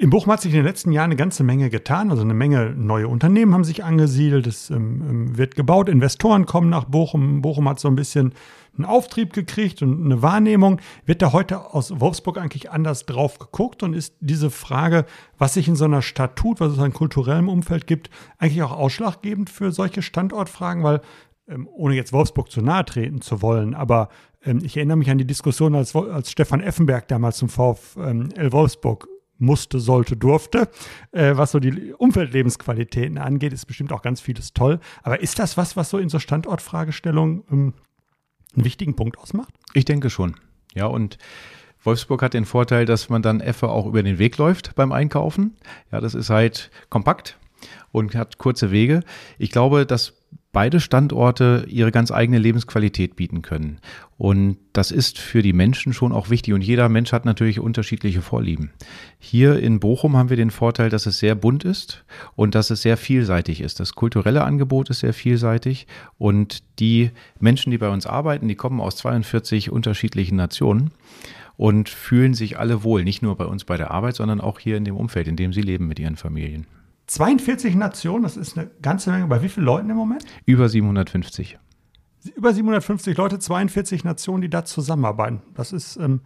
In 0.00 0.08
Bochum 0.08 0.32
hat 0.32 0.40
sich 0.40 0.52
in 0.52 0.60
den 0.60 0.64
letzten 0.64 0.92
Jahren 0.92 1.10
eine 1.10 1.16
ganze 1.16 1.44
Menge 1.44 1.68
getan. 1.68 2.10
Also 2.10 2.22
eine 2.22 2.32
Menge 2.32 2.70
neue 2.70 3.06
Unternehmen 3.06 3.52
haben 3.52 3.64
sich 3.64 3.84
angesiedelt. 3.84 4.46
Es 4.46 4.70
ähm, 4.70 5.36
wird 5.36 5.56
gebaut. 5.56 5.90
Investoren 5.90 6.46
kommen 6.46 6.70
nach 6.70 6.86
Bochum. 6.86 7.42
Bochum 7.42 7.68
hat 7.68 7.78
so 7.78 7.88
ein 7.88 7.96
bisschen 7.96 8.32
einen 8.74 8.86
Auftrieb 8.86 9.34
gekriegt 9.34 9.82
und 9.82 10.02
eine 10.02 10.22
Wahrnehmung. 10.22 10.80
Wird 11.04 11.20
da 11.20 11.34
heute 11.34 11.74
aus 11.74 12.00
Wolfsburg 12.00 12.38
eigentlich 12.38 12.70
anders 12.70 13.04
drauf 13.04 13.38
geguckt? 13.38 13.82
Und 13.82 13.92
ist 13.92 14.14
diese 14.20 14.50
Frage, 14.50 15.04
was 15.36 15.52
sich 15.52 15.68
in 15.68 15.76
so 15.76 15.84
einer 15.84 16.00
Stadt 16.00 16.34
tut, 16.34 16.60
was 16.60 16.72
es 16.72 16.78
an 16.78 16.94
kulturellem 16.94 17.50
Umfeld 17.50 17.86
gibt, 17.86 18.08
eigentlich 18.38 18.62
auch 18.62 18.72
ausschlaggebend 18.72 19.50
für 19.50 19.70
solche 19.70 20.00
Standortfragen? 20.00 20.82
Weil, 20.82 21.02
ähm, 21.46 21.68
ohne 21.70 21.94
jetzt 21.94 22.14
Wolfsburg 22.14 22.50
zu 22.50 22.62
nahe 22.62 22.86
treten 22.86 23.20
zu 23.20 23.42
wollen, 23.42 23.74
aber 23.74 24.08
ähm, 24.46 24.60
ich 24.64 24.78
erinnere 24.78 24.96
mich 24.96 25.10
an 25.10 25.18
die 25.18 25.26
Diskussion, 25.26 25.74
als, 25.74 25.94
als 25.94 26.30
Stefan 26.30 26.62
Effenberg 26.62 27.06
damals 27.08 27.36
zum 27.36 27.50
VfL 27.50 28.50
Wolfsburg 28.50 29.06
musste, 29.40 29.80
sollte, 29.80 30.16
durfte. 30.16 30.68
Äh, 31.12 31.36
was 31.36 31.52
so 31.52 31.58
die 31.58 31.92
Umfeldlebensqualitäten 31.92 33.18
angeht, 33.18 33.52
ist 33.52 33.66
bestimmt 33.66 33.92
auch 33.92 34.02
ganz 34.02 34.20
vieles 34.20 34.52
toll. 34.52 34.80
Aber 35.02 35.20
ist 35.20 35.38
das 35.38 35.56
was, 35.56 35.76
was 35.76 35.90
so 35.90 35.98
in 35.98 36.08
so 36.08 36.18
Standortfragestellungen 36.18 37.44
ähm, 37.50 37.74
einen 38.54 38.64
wichtigen 38.64 38.96
Punkt 38.96 39.18
ausmacht? 39.18 39.52
Ich 39.74 39.84
denke 39.84 40.10
schon. 40.10 40.36
Ja, 40.74 40.86
und 40.86 41.18
Wolfsburg 41.82 42.22
hat 42.22 42.34
den 42.34 42.44
Vorteil, 42.44 42.84
dass 42.84 43.08
man 43.08 43.22
dann 43.22 43.40
Effe 43.40 43.68
auch 43.68 43.86
über 43.86 44.02
den 44.02 44.18
Weg 44.18 44.36
läuft 44.36 44.74
beim 44.74 44.92
Einkaufen. 44.92 45.56
Ja, 45.90 46.00
das 46.00 46.14
ist 46.14 46.30
halt 46.30 46.70
kompakt 46.90 47.38
und 47.92 48.14
hat 48.14 48.38
kurze 48.38 48.70
Wege. 48.70 49.00
Ich 49.38 49.50
glaube, 49.50 49.86
dass 49.86 50.14
beide 50.52 50.80
Standorte 50.80 51.64
ihre 51.68 51.92
ganz 51.92 52.10
eigene 52.10 52.38
Lebensqualität 52.38 53.16
bieten 53.16 53.42
können. 53.42 53.78
Und 54.20 54.58
das 54.74 54.90
ist 54.90 55.16
für 55.16 55.40
die 55.40 55.54
Menschen 55.54 55.94
schon 55.94 56.12
auch 56.12 56.28
wichtig. 56.28 56.52
Und 56.52 56.60
jeder 56.60 56.90
Mensch 56.90 57.10
hat 57.10 57.24
natürlich 57.24 57.58
unterschiedliche 57.58 58.20
Vorlieben. 58.20 58.70
Hier 59.18 59.58
in 59.58 59.80
Bochum 59.80 60.14
haben 60.14 60.28
wir 60.28 60.36
den 60.36 60.50
Vorteil, 60.50 60.90
dass 60.90 61.06
es 61.06 61.20
sehr 61.20 61.34
bunt 61.34 61.64
ist 61.64 62.04
und 62.36 62.54
dass 62.54 62.68
es 62.68 62.82
sehr 62.82 62.98
vielseitig 62.98 63.62
ist. 63.62 63.80
Das 63.80 63.94
kulturelle 63.94 64.44
Angebot 64.44 64.90
ist 64.90 65.00
sehr 65.00 65.14
vielseitig. 65.14 65.86
Und 66.18 66.58
die 66.80 67.12
Menschen, 67.38 67.70
die 67.70 67.78
bei 67.78 67.88
uns 67.88 68.04
arbeiten, 68.04 68.46
die 68.46 68.56
kommen 68.56 68.78
aus 68.78 68.96
42 68.96 69.70
unterschiedlichen 69.70 70.36
Nationen 70.36 70.90
und 71.56 71.88
fühlen 71.88 72.34
sich 72.34 72.58
alle 72.58 72.84
wohl. 72.84 73.04
Nicht 73.04 73.22
nur 73.22 73.38
bei 73.38 73.46
uns 73.46 73.64
bei 73.64 73.78
der 73.78 73.90
Arbeit, 73.90 74.16
sondern 74.16 74.42
auch 74.42 74.58
hier 74.58 74.76
in 74.76 74.84
dem 74.84 74.96
Umfeld, 74.98 75.28
in 75.28 75.36
dem 75.36 75.54
sie 75.54 75.62
leben 75.62 75.88
mit 75.88 75.98
ihren 75.98 76.16
Familien. 76.16 76.66
42 77.06 77.74
Nationen, 77.74 78.24
das 78.24 78.36
ist 78.36 78.58
eine 78.58 78.70
ganze 78.82 79.12
Menge. 79.12 79.28
Bei 79.28 79.42
wie 79.42 79.48
vielen 79.48 79.64
Leuten 79.64 79.88
im 79.88 79.96
Moment? 79.96 80.26
Über 80.44 80.68
750. 80.68 81.58
Über 82.34 82.52
750 82.52 83.16
Leute, 83.16 83.38
42 83.38 84.04
Nationen, 84.04 84.42
die 84.42 84.50
da 84.50 84.64
zusammenarbeiten. 84.64 85.42
Das 85.54 85.72
ist 85.72 85.96
ähm, 85.96 86.20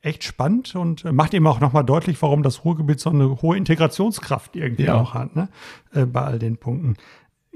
echt 0.00 0.24
spannend 0.24 0.74
und 0.74 1.04
äh, 1.04 1.12
macht 1.12 1.34
eben 1.34 1.46
auch 1.46 1.60
nochmal 1.60 1.84
deutlich, 1.84 2.20
warum 2.22 2.42
das 2.42 2.64
Ruhrgebiet 2.64 3.00
so 3.00 3.10
eine 3.10 3.42
hohe 3.42 3.56
Integrationskraft 3.56 4.56
irgendwie 4.56 4.84
ja. 4.84 4.94
auch 4.94 5.14
hat, 5.14 5.36
ne? 5.36 5.48
Äh, 5.92 6.06
bei 6.06 6.22
all 6.22 6.38
den 6.38 6.56
Punkten. 6.56 6.96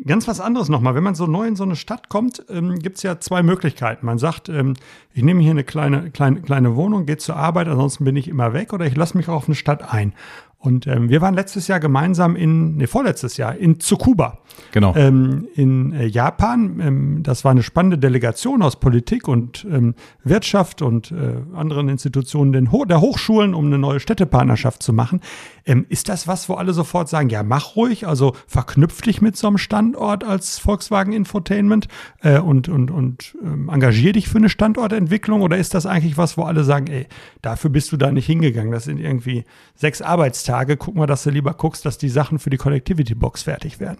Ganz 0.05 0.27
was 0.27 0.41
anderes 0.41 0.69
nochmal. 0.69 0.95
Wenn 0.95 1.05
man 1.05 1.15
so 1.15 1.27
neu 1.27 1.47
in 1.47 1.55
so 1.55 1.65
eine 1.65 1.77
Stadt 1.77 2.09
kommt, 2.09 2.45
ähm, 2.49 2.79
gibt 2.79 2.97
es 2.97 3.03
ja 3.03 3.21
zwei 3.21 3.43
Möglichkeiten. 3.43 4.05
Man 4.07 4.19
sagt, 4.19 4.49
ähm, 4.49 4.75
ich 5.13 5.23
nehme 5.23 5.43
hier 5.43 5.53
eine 5.53 5.65
kleine, 5.65 6.11
kleine, 6.11 6.41
kleine 6.41 6.75
Wohnung, 6.75 7.07
gehe 7.07 7.19
zur 7.19 7.37
Arbeit, 7.37 7.69
ansonsten 7.69 8.05
bin 8.05 8.17
ich 8.17 8.27
immer 8.27 8.53
weg 8.53 8.73
oder 8.73 8.87
ich 8.87 8.97
lasse 8.97 9.17
mich 9.17 9.29
auch 9.29 9.35
auf 9.35 9.49
eine 9.49 9.55
Stadt 9.55 9.93
ein. 9.93 10.15
Und 10.63 10.87
ähm, 10.87 11.11
wir 11.11 11.21
waren 11.21 11.35
letztes 11.35 11.67
Jahr 11.67 11.81
gemeinsam 11.81 12.37
in, 12.37 12.77
nee, 12.77 12.87
vorletztes 12.87 13.37
Jahr 13.37 13.57
in 13.57 13.81
Tsukuba. 13.81 14.39
Genau. 14.71 14.95
Ähm, 14.95 15.49
in 15.57 15.93
äh, 15.93 16.07
Japan. 16.07 16.79
Ähm, 16.81 17.23
das 17.25 17.45
war 17.45 17.51
eine 17.51 17.65
spannende 17.65 17.99
Delegation 17.99 18.63
aus 18.63 18.79
Politik 18.79 19.27
und 19.27 19.67
ähm, 19.69 19.97
Wirtschaft 20.23 20.81
und 20.81 21.11
äh, 21.11 21.57
anderen 21.57 21.89
Institutionen 21.89 22.53
den 22.53 22.71
Ho 22.71 22.85
der 22.85 23.01
Hochschulen, 23.01 23.55
um 23.55 23.67
eine 23.67 23.79
neue 23.79 23.99
Städtepartnerschaft 23.99 24.85
zu 24.85 24.93
machen. 24.93 25.21
Ähm, 25.67 25.85
ist 25.89 26.09
das 26.09 26.29
was, 26.29 26.49
wo 26.49 26.55
alle 26.55 26.73
sofort 26.73 27.09
sagen, 27.09 27.29
ja, 27.29 27.43
mach 27.43 27.75
ruhig, 27.75 28.07
also 28.07 28.37
verknüpf 28.47 29.03
dich 29.03 29.21
mit 29.21 29.37
so 29.37 29.49
einem 29.49 29.59
Standort 29.59 30.23
als 30.23 30.61
Volkswagen 30.61 31.13
Infotainment 31.13 31.89
äh, 32.23 32.39
und, 32.39 32.69
und, 32.69 32.93
und 32.93 33.37
ähm, 33.43 33.69
engagier 33.69 34.13
dich 34.13 34.29
für 34.29 34.39
eine 34.39 34.49
Standortentwicklung? 34.49 35.43
Oder 35.43 35.57
ist 35.57 35.75
das 35.75 35.87
eigentlich 35.87 36.17
was, 36.17 36.37
wo 36.37 36.43
alle 36.43 36.63
sagen, 36.63 36.87
ey, 36.87 37.09
dafür 37.43 37.71
bist 37.71 37.91
du 37.91 37.97
da 37.97 38.13
nicht 38.13 38.27
hingegangen? 38.27 38.71
Das 38.71 38.85
sind 38.85 39.01
irgendwie 39.01 39.45
sechs 39.75 40.03
Arbeitstage. 40.03 40.52
Tage, 40.53 40.77
guck 40.77 40.95
mal, 40.95 41.07
dass 41.07 41.23
du 41.23 41.31
lieber 41.31 41.55
guckst, 41.55 41.87
dass 41.87 41.97
die 41.97 42.11
Sachen 42.11 42.39
für 42.39 42.51
die 42.51 42.59
Connectivity 42.59 43.15
Box 43.15 43.45
fertig 43.45 43.81
werden. 43.81 43.97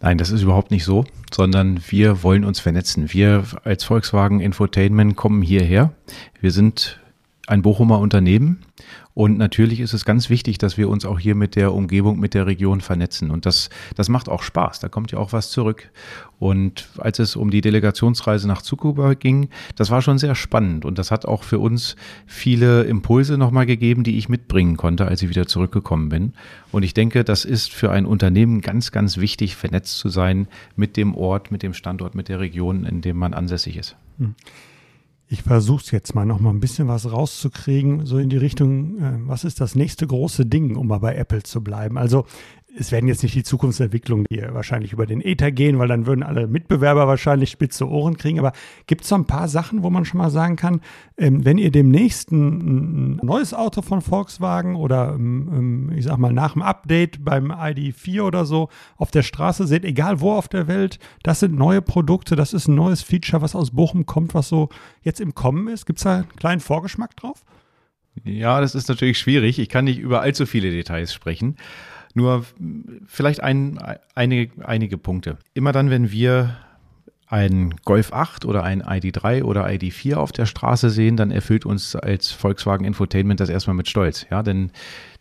Nein, 0.00 0.16
das 0.16 0.30
ist 0.30 0.42
überhaupt 0.42 0.70
nicht 0.70 0.84
so, 0.84 1.04
sondern 1.34 1.80
wir 1.88 2.22
wollen 2.22 2.44
uns 2.44 2.60
vernetzen. 2.60 3.12
Wir 3.12 3.42
als 3.64 3.82
Volkswagen 3.82 4.38
Infotainment 4.38 5.16
kommen 5.16 5.42
hierher. 5.42 5.92
Wir 6.40 6.52
sind 6.52 7.00
ein 7.46 7.62
Bochumer 7.62 7.98
Unternehmen 7.98 8.60
und 9.14 9.36
natürlich 9.36 9.80
ist 9.80 9.92
es 9.92 10.04
ganz 10.04 10.30
wichtig, 10.30 10.58
dass 10.58 10.78
wir 10.78 10.88
uns 10.88 11.04
auch 11.04 11.18
hier 11.18 11.34
mit 11.34 11.54
der 11.54 11.74
Umgebung, 11.74 12.18
mit 12.18 12.32
der 12.32 12.46
Region 12.46 12.80
vernetzen. 12.80 13.30
Und 13.30 13.44
das, 13.44 13.68
das 13.94 14.08
macht 14.08 14.28
auch 14.28 14.42
Spaß. 14.42 14.80
Da 14.80 14.88
kommt 14.88 15.12
ja 15.12 15.18
auch 15.18 15.32
was 15.32 15.50
zurück. 15.50 15.90
Und 16.38 16.88
als 16.96 17.18
es 17.18 17.36
um 17.36 17.50
die 17.50 17.60
Delegationsreise 17.60 18.48
nach 18.48 18.62
Tsukuba 18.62 19.14
ging, 19.14 19.50
das 19.76 19.90
war 19.90 20.00
schon 20.00 20.18
sehr 20.18 20.34
spannend. 20.34 20.86
Und 20.86 20.98
das 20.98 21.10
hat 21.10 21.26
auch 21.26 21.42
für 21.42 21.58
uns 21.58 21.96
viele 22.26 22.84
Impulse 22.84 23.36
nochmal 23.36 23.66
gegeben, 23.66 24.02
die 24.02 24.16
ich 24.16 24.30
mitbringen 24.30 24.78
konnte, 24.78 25.06
als 25.06 25.22
ich 25.22 25.28
wieder 25.28 25.46
zurückgekommen 25.46 26.08
bin. 26.08 26.32
Und 26.70 26.82
ich 26.82 26.94
denke, 26.94 27.22
das 27.22 27.44
ist 27.44 27.70
für 27.70 27.90
ein 27.90 28.06
Unternehmen 28.06 28.62
ganz, 28.62 28.92
ganz 28.92 29.18
wichtig, 29.18 29.56
vernetzt 29.56 29.98
zu 29.98 30.08
sein 30.08 30.48
mit 30.74 30.96
dem 30.96 31.14
Ort, 31.14 31.50
mit 31.50 31.62
dem 31.62 31.74
Standort, 31.74 32.14
mit 32.14 32.28
der 32.28 32.40
Region, 32.40 32.86
in 32.86 33.02
dem 33.02 33.18
man 33.18 33.34
ansässig 33.34 33.76
ist. 33.76 33.94
Hm. 34.18 34.34
Ich 35.32 35.44
versuche 35.44 35.82
es 35.82 35.90
jetzt 35.92 36.14
mal 36.14 36.26
noch 36.26 36.40
mal 36.40 36.50
ein 36.50 36.60
bisschen 36.60 36.88
was 36.88 37.10
rauszukriegen, 37.10 38.04
so 38.04 38.18
in 38.18 38.28
die 38.28 38.36
Richtung, 38.36 38.98
äh, 38.98 39.12
was 39.26 39.44
ist 39.44 39.62
das 39.62 39.74
nächste 39.74 40.06
große 40.06 40.44
Ding, 40.44 40.76
um 40.76 40.88
mal 40.88 40.98
bei 40.98 41.14
Apple 41.14 41.42
zu 41.42 41.64
bleiben? 41.64 41.96
Also 41.96 42.26
es 42.74 42.90
werden 42.90 43.06
jetzt 43.06 43.22
nicht 43.22 43.34
die 43.34 43.42
Zukunftsentwicklungen, 43.42 44.26
die 44.30 44.42
wahrscheinlich 44.50 44.92
über 44.92 45.04
den 45.06 45.20
Ether 45.20 45.52
gehen, 45.52 45.78
weil 45.78 45.88
dann 45.88 46.06
würden 46.06 46.22
alle 46.22 46.46
Mitbewerber 46.46 47.06
wahrscheinlich 47.06 47.50
spitze 47.50 47.88
Ohren 47.88 48.16
kriegen. 48.16 48.38
Aber 48.38 48.52
gibt 48.86 49.02
es 49.02 49.08
so 49.08 49.14
ein 49.14 49.26
paar 49.26 49.48
Sachen, 49.48 49.82
wo 49.82 49.90
man 49.90 50.04
schon 50.04 50.18
mal 50.18 50.30
sagen 50.30 50.56
kann, 50.56 50.80
ähm, 51.18 51.44
wenn 51.44 51.58
ihr 51.58 51.70
demnächst 51.70 52.32
ein, 52.32 53.16
ein, 53.16 53.20
neues 53.22 53.52
Auto 53.52 53.82
von 53.82 54.00
Volkswagen 54.00 54.76
oder 54.76 55.14
ähm, 55.14 55.50
ähm 55.52 55.92
ich 55.96 56.04
sag 56.04 56.16
mal 56.18 56.32
nach 56.32 56.54
dem 56.54 56.62
Update 56.62 57.24
beim 57.24 57.52
ID4 57.52 58.22
oder 58.22 58.46
so 58.46 58.68
auf 58.96 59.10
der 59.10 59.22
Straße 59.22 59.66
seht, 59.66 59.84
egal 59.84 60.20
wo 60.20 60.32
auf 60.32 60.48
der 60.48 60.66
Welt, 60.66 60.98
das 61.22 61.40
sind 61.40 61.54
neue 61.54 61.82
Produkte, 61.82 62.36
das 62.36 62.54
ist 62.54 62.68
ein 62.68 62.74
neues 62.74 63.02
Feature, 63.02 63.42
was 63.42 63.54
aus 63.54 63.72
Bochum 63.72 64.06
kommt, 64.06 64.34
was 64.34 64.48
so 64.48 64.70
jetzt 65.02 65.20
im 65.20 65.34
Kommen 65.34 65.68
ist. 65.68 65.84
Gibt 65.84 65.98
es 65.98 66.04
da 66.04 66.16
einen 66.16 66.36
kleinen 66.36 66.60
Vorgeschmack 66.60 67.16
drauf? 67.16 67.44
Ja, 68.24 68.60
das 68.60 68.74
ist 68.74 68.88
natürlich 68.88 69.18
schwierig. 69.18 69.58
Ich 69.58 69.68
kann 69.68 69.84
nicht 69.84 69.98
über 69.98 70.20
allzu 70.20 70.46
viele 70.46 70.70
Details 70.70 71.14
sprechen. 71.14 71.56
Nur 72.14 72.44
vielleicht 73.06 73.42
ein, 73.42 73.78
einige, 74.14 74.66
einige 74.66 74.98
Punkte. 74.98 75.38
Immer 75.54 75.72
dann, 75.72 75.90
wenn 75.90 76.10
wir 76.10 76.56
ein 77.32 77.74
Golf 77.86 78.12
8 78.12 78.44
oder 78.44 78.62
ein 78.62 78.82
ID3 78.82 79.42
oder 79.44 79.66
ID4 79.66 80.16
auf 80.16 80.32
der 80.32 80.44
Straße 80.44 80.90
sehen, 80.90 81.16
dann 81.16 81.30
erfüllt 81.30 81.64
uns 81.64 81.96
als 81.96 82.30
Volkswagen 82.30 82.84
Infotainment 82.84 83.40
das 83.40 83.48
erstmal 83.48 83.74
mit 83.74 83.88
Stolz. 83.88 84.26
Ja, 84.30 84.42
denn 84.42 84.70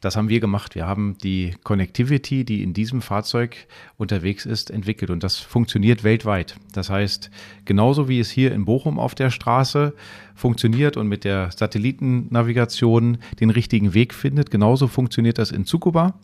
das 0.02 0.18
haben 0.18 0.28
wir 0.28 0.42
gemacht. 0.42 0.76
Wir 0.76 0.88
haben 0.88 1.18
die 1.24 1.56
Connectivity, 1.64 2.44
die 2.44 2.64
in 2.64 2.74
diesem 2.74 3.02
Fahrzeug 3.02 3.56
unterwegs 3.96 4.46
ist, 4.46 4.72
entwickelt 4.72 5.10
und 5.10 5.24
das 5.24 5.38
funktioniert 5.38 6.04
weltweit. 6.04 6.58
Das 6.74 6.90
heißt, 6.90 7.32
genauso 7.64 8.10
wie 8.10 8.20
es 8.20 8.30
hier 8.30 8.52
in 8.52 8.66
Bochum 8.66 9.00
auf 9.00 9.16
der 9.16 9.30
Straße 9.30 9.94
funktioniert 10.36 10.98
und 10.98 11.08
mit 11.08 11.24
der 11.24 11.52
Satellitennavigation 11.52 13.20
den 13.40 13.52
richtigen 13.52 13.94
Weg 13.94 14.14
findet, 14.14 14.52
genauso 14.52 14.88
funktioniert 14.88 15.38
das 15.38 15.52
in 15.52 15.66
Tsukuba 15.66 16.16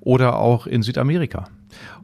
oder 0.00 0.38
auch 0.38 0.66
in 0.66 0.82
Südamerika. 0.82 1.50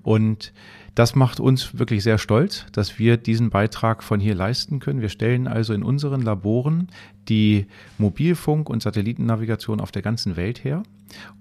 Und 0.03 0.53
das 0.95 1.15
macht 1.15 1.41
uns 1.41 1.79
wirklich 1.79 2.03
sehr 2.03 2.19
stolz, 2.19 2.67
dass 2.73 2.99
wir 2.99 3.17
diesen 3.17 3.51
Beitrag 3.51 4.03
von 4.03 4.21
hier 4.21 4.35
leisten 4.35 4.81
können. 4.81 5.01
Wir 5.01 5.09
stellen 5.09 5.47
also 5.47 5.73
in 5.73 5.83
unseren 5.83 6.23
Laboren 6.23 6.89
die 7.29 7.67
Mobilfunk- 7.99 8.69
und 8.69 8.83
Satellitennavigation 8.83 9.81
auf 9.81 9.93
der 9.93 10.03
ganzen 10.03 10.37
Welt 10.37 10.65
her 10.65 10.83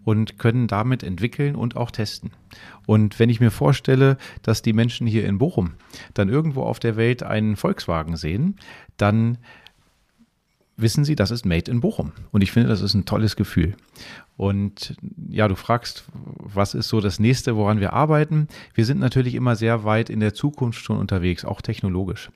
und 0.04 0.40
können 0.40 0.68
damit 0.68 1.04
entwickeln 1.04 1.56
und 1.56 1.76
auch 1.76 1.92
testen. 1.92 2.32
Und 2.86 3.20
wenn 3.20 3.30
ich 3.30 3.40
mir 3.40 3.52
vorstelle, 3.52 4.18
dass 4.42 4.62
die 4.62 4.74
Menschen 4.74 5.08
hier 5.08 5.26
in 5.26 5.38
Bochum 5.38 5.74
dann 6.14 6.30
irgendwo 6.30 6.64
auf 6.64 6.80
der 6.80 6.96
Welt 6.96 7.24
einen 7.24 7.56
Volkswagen 7.56 8.18
sehen, 8.18 8.56
dann 8.98 9.38
wissen 10.82 11.04
sie, 11.04 11.16
das 11.16 11.32
ist 11.32 11.46
Made 11.46 11.70
in 11.70 11.82
Bochum. 11.82 12.12
Und 12.32 12.42
ich 12.42 12.52
finde, 12.52 12.70
das 12.70 12.82
ist 12.82 12.94
ein 12.94 13.06
tolles 13.06 13.36
Gefühl. 13.36 13.76
Und 14.38 14.96
ja, 15.30 15.48
du 15.48 15.56
fragst, 15.56 16.06
was 16.14 16.74
ist 16.74 16.88
so 16.88 17.02
das 17.02 17.20
nächste, 17.20 17.58
woran 17.58 17.82
wir 17.82 17.92
arbeiten? 17.92 18.48
Wir 18.74 18.86
sind 18.86 19.00
natürlich 19.00 19.36
immer 19.36 19.56
sehr 19.56 19.84
weit 19.84 20.10
in 20.10 20.22
der 20.22 20.34
Zukunft 20.34 20.84
schon 20.84 20.98
unterwegs, 20.98 21.44
auch 21.44 21.62
technologisch. 21.62 22.30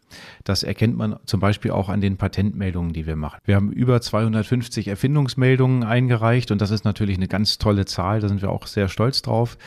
Das 0.43 0.63
erkennt 0.63 0.97
man 0.97 1.15
zum 1.25 1.39
Beispiel 1.39 1.71
auch 1.71 1.87
an 1.87 2.01
den 2.01 2.17
Patentmeldungen, 2.17 2.91
die 2.91 3.05
wir 3.05 3.15
machen. 3.15 3.39
Wir 3.45 3.55
haben 3.55 3.71
über 3.71 4.01
250 4.01 4.89
Erfindungsmeldungen 4.89 5.83
eingereicht 5.83 6.51
und 6.51 6.59
das 6.59 6.71
ist 6.71 6.83
natürlich 6.83 7.17
eine 7.17 7.29
ganz 7.29 7.57
tolle 7.57 7.85
Zahl. 7.85 8.19
Da 8.19 8.27
sind 8.27 8.41
wir 8.41 8.49
auch 8.49 8.67
sehr 8.67 8.89
stolz 8.89 9.21
drauf. 9.21 9.57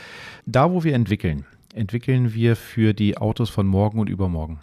Da, 0.45 0.71
wo 0.71 0.83
wir 0.83 0.93
entwickeln, 0.93 1.45
entwickeln 1.73 2.33
wir 2.33 2.55
für 2.55 2.93
die 2.93 3.17
Autos 3.17 3.49
von 3.49 3.67
morgen 3.67 3.99
und 3.99 4.09
übermorgen. 4.09 4.59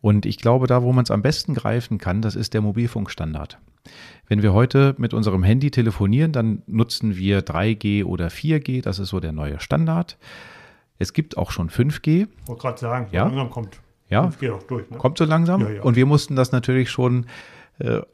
Und 0.00 0.26
ich 0.26 0.38
glaube, 0.38 0.66
da, 0.66 0.82
wo 0.82 0.92
man 0.92 1.04
es 1.04 1.10
am 1.10 1.22
besten 1.22 1.54
greifen 1.54 1.98
kann, 1.98 2.22
das 2.22 2.36
ist 2.36 2.54
der 2.54 2.62
Mobilfunkstandard. 2.62 3.58
Wenn 4.28 4.42
wir 4.42 4.52
heute 4.52 4.94
mit 4.98 5.14
unserem 5.14 5.42
Handy 5.42 5.70
telefonieren, 5.70 6.32
dann 6.32 6.62
nutzen 6.66 7.16
wir 7.16 7.44
3G 7.44 8.04
oder 8.04 8.28
4G, 8.28 8.82
das 8.82 8.98
ist 8.98 9.08
so 9.08 9.20
der 9.20 9.32
neue 9.32 9.60
Standard. 9.60 10.18
Es 10.98 11.12
gibt 11.12 11.36
auch 11.36 11.50
schon 11.50 11.70
5G. 11.70 12.28
Ich 12.42 12.48
wollte 12.48 12.62
gerade 12.62 12.78
sagen, 12.78 13.08
ja. 13.12 13.24
langsam 13.24 13.50
kommt 13.50 13.80
ja. 14.08 14.26
5G 14.26 14.52
auch 14.52 14.62
durch. 14.64 14.90
Ne? 14.90 14.98
Kommt 14.98 15.18
so 15.18 15.24
langsam. 15.24 15.62
Ja, 15.62 15.70
ja. 15.70 15.82
Und 15.82 15.96
wir 15.96 16.06
mussten 16.06 16.36
das 16.36 16.52
natürlich 16.52 16.90
schon 16.90 17.26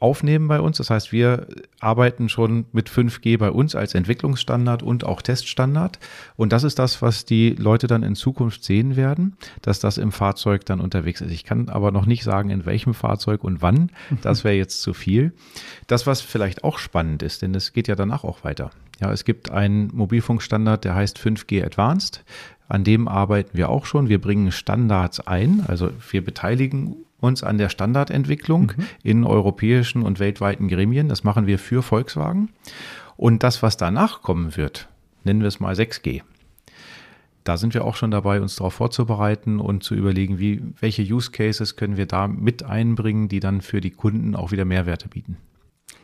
aufnehmen 0.00 0.48
bei 0.48 0.60
uns. 0.60 0.76
Das 0.78 0.90
heißt, 0.90 1.12
wir 1.12 1.46
arbeiten 1.80 2.28
schon 2.28 2.66
mit 2.72 2.88
5G 2.88 3.38
bei 3.38 3.50
uns 3.50 3.74
als 3.74 3.94
Entwicklungsstandard 3.94 4.82
und 4.82 5.04
auch 5.04 5.22
Teststandard. 5.22 5.98
Und 6.36 6.52
das 6.52 6.64
ist 6.64 6.78
das, 6.78 7.02
was 7.02 7.24
die 7.24 7.50
Leute 7.50 7.86
dann 7.86 8.02
in 8.02 8.14
Zukunft 8.14 8.64
sehen 8.64 8.96
werden, 8.96 9.36
dass 9.62 9.80
das 9.80 9.98
im 9.98 10.12
Fahrzeug 10.12 10.64
dann 10.64 10.80
unterwegs 10.80 11.20
ist. 11.20 11.32
Ich 11.32 11.44
kann 11.44 11.68
aber 11.68 11.90
noch 11.90 12.06
nicht 12.06 12.22
sagen, 12.22 12.50
in 12.50 12.66
welchem 12.66 12.94
Fahrzeug 12.94 13.44
und 13.44 13.62
wann. 13.62 13.90
Das 14.22 14.44
wäre 14.44 14.54
jetzt 14.54 14.80
zu 14.82 14.94
viel. 14.94 15.32
Das, 15.86 16.06
was 16.06 16.20
vielleicht 16.20 16.64
auch 16.64 16.78
spannend 16.78 17.22
ist, 17.22 17.42
denn 17.42 17.54
es 17.54 17.72
geht 17.72 17.88
ja 17.88 17.96
danach 17.96 18.24
auch 18.24 18.44
weiter. 18.44 18.70
Ja, 19.00 19.12
es 19.12 19.24
gibt 19.24 19.50
einen 19.50 19.90
Mobilfunkstandard, 19.94 20.84
der 20.84 20.94
heißt 20.94 21.18
5G 21.18 21.64
Advanced. 21.64 22.24
An 22.68 22.82
dem 22.82 23.06
arbeiten 23.08 23.56
wir 23.56 23.68
auch 23.68 23.86
schon. 23.86 24.08
Wir 24.08 24.20
bringen 24.20 24.50
Standards 24.50 25.20
ein, 25.20 25.64
also 25.68 25.90
wir 26.10 26.24
beteiligen 26.24 26.96
uns 27.20 27.42
an 27.42 27.58
der 27.58 27.68
Standardentwicklung 27.68 28.72
mhm. 28.76 28.86
in 29.02 29.24
europäischen 29.24 30.02
und 30.02 30.18
weltweiten 30.18 30.68
Gremien. 30.68 31.08
Das 31.08 31.24
machen 31.24 31.46
wir 31.46 31.58
für 31.58 31.82
Volkswagen. 31.82 32.50
Und 33.16 33.42
das, 33.42 33.62
was 33.62 33.76
danach 33.76 34.22
kommen 34.22 34.56
wird, 34.56 34.88
nennen 35.24 35.40
wir 35.40 35.48
es 35.48 35.60
mal 35.60 35.74
6G. 35.74 36.22
Da 37.44 37.56
sind 37.56 37.74
wir 37.74 37.84
auch 37.84 37.94
schon 37.94 38.10
dabei, 38.10 38.40
uns 38.40 38.56
darauf 38.56 38.74
vorzubereiten 38.74 39.60
und 39.60 39.84
zu 39.84 39.94
überlegen, 39.94 40.38
wie, 40.40 40.62
welche 40.80 41.02
Use 41.02 41.30
Cases 41.30 41.76
können 41.76 41.96
wir 41.96 42.06
da 42.06 42.26
mit 42.26 42.64
einbringen, 42.64 43.28
die 43.28 43.38
dann 43.38 43.60
für 43.60 43.80
die 43.80 43.92
Kunden 43.92 44.34
auch 44.34 44.50
wieder 44.50 44.64
Mehrwerte 44.64 45.08
bieten. 45.08 45.36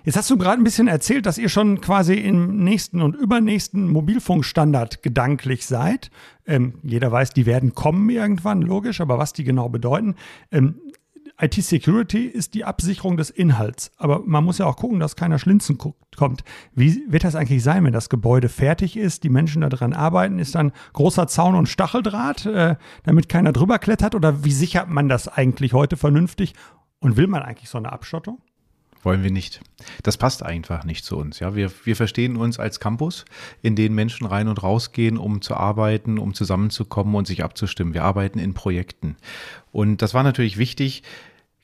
Jetzt 0.04 0.16
hast 0.16 0.30
du 0.30 0.36
gerade 0.36 0.60
ein 0.60 0.64
bisschen 0.64 0.88
erzählt, 0.88 1.26
dass 1.26 1.38
ihr 1.38 1.48
schon 1.48 1.80
quasi 1.80 2.14
im 2.14 2.64
nächsten 2.64 3.00
und 3.02 3.14
übernächsten 3.14 3.88
Mobilfunkstandard 3.88 5.02
gedanklich 5.02 5.66
seid. 5.66 6.10
Ähm, 6.44 6.74
jeder 6.82 7.12
weiß, 7.12 7.30
die 7.30 7.46
werden 7.46 7.74
kommen 7.74 8.08
irgendwann, 8.10 8.62
logisch, 8.62 9.00
aber 9.00 9.18
was 9.18 9.32
die 9.32 9.44
genau 9.44 9.68
bedeuten. 9.68 10.16
Ähm, 10.50 10.74
IT-Security 11.42 12.26
ist 12.26 12.54
die 12.54 12.64
Absicherung 12.64 13.16
des 13.16 13.30
Inhalts. 13.30 13.90
Aber 13.96 14.20
man 14.24 14.44
muss 14.44 14.58
ja 14.58 14.66
auch 14.66 14.76
gucken, 14.76 15.00
dass 15.00 15.16
keiner 15.16 15.38
Schlinzen 15.38 15.76
kommt. 15.76 16.44
Wie 16.74 17.02
wird 17.08 17.24
das 17.24 17.34
eigentlich 17.34 17.62
sein, 17.64 17.84
wenn 17.84 17.92
das 17.92 18.08
Gebäude 18.08 18.48
fertig 18.48 18.96
ist, 18.96 19.24
die 19.24 19.28
Menschen 19.28 19.62
daran 19.62 19.92
arbeiten? 19.92 20.38
Ist 20.38 20.54
dann 20.54 20.72
großer 20.92 21.26
Zaun 21.26 21.56
und 21.56 21.68
Stacheldraht, 21.68 22.46
äh, 22.46 22.76
damit 23.02 23.28
keiner 23.28 23.52
drüber 23.52 23.78
klettert? 23.78 24.14
Oder 24.14 24.44
wie 24.44 24.52
sichert 24.52 24.88
man 24.88 25.08
das 25.08 25.26
eigentlich 25.26 25.72
heute 25.72 25.96
vernünftig? 25.96 26.54
Und 27.00 27.16
will 27.16 27.26
man 27.26 27.42
eigentlich 27.42 27.68
so 27.68 27.78
eine 27.78 27.92
Abschottung? 27.92 28.38
Wollen 29.02 29.24
wir 29.24 29.32
nicht. 29.32 29.60
Das 30.04 30.16
passt 30.16 30.44
einfach 30.44 30.84
nicht 30.84 31.04
zu 31.04 31.16
uns. 31.16 31.40
Ja, 31.40 31.56
wir, 31.56 31.72
wir 31.82 31.96
verstehen 31.96 32.36
uns 32.36 32.60
als 32.60 32.78
Campus, 32.78 33.24
in 33.60 33.74
den 33.74 33.94
Menschen 33.94 34.26
rein 34.26 34.46
und 34.46 34.62
rausgehen, 34.62 35.18
um 35.18 35.42
zu 35.42 35.56
arbeiten, 35.56 36.18
um 36.18 36.34
zusammenzukommen 36.34 37.16
und 37.16 37.26
sich 37.26 37.42
abzustimmen. 37.42 37.94
Wir 37.94 38.04
arbeiten 38.04 38.38
in 38.38 38.54
Projekten. 38.54 39.16
Und 39.72 40.02
das 40.02 40.14
war 40.14 40.22
natürlich 40.22 40.56
wichtig, 40.56 41.02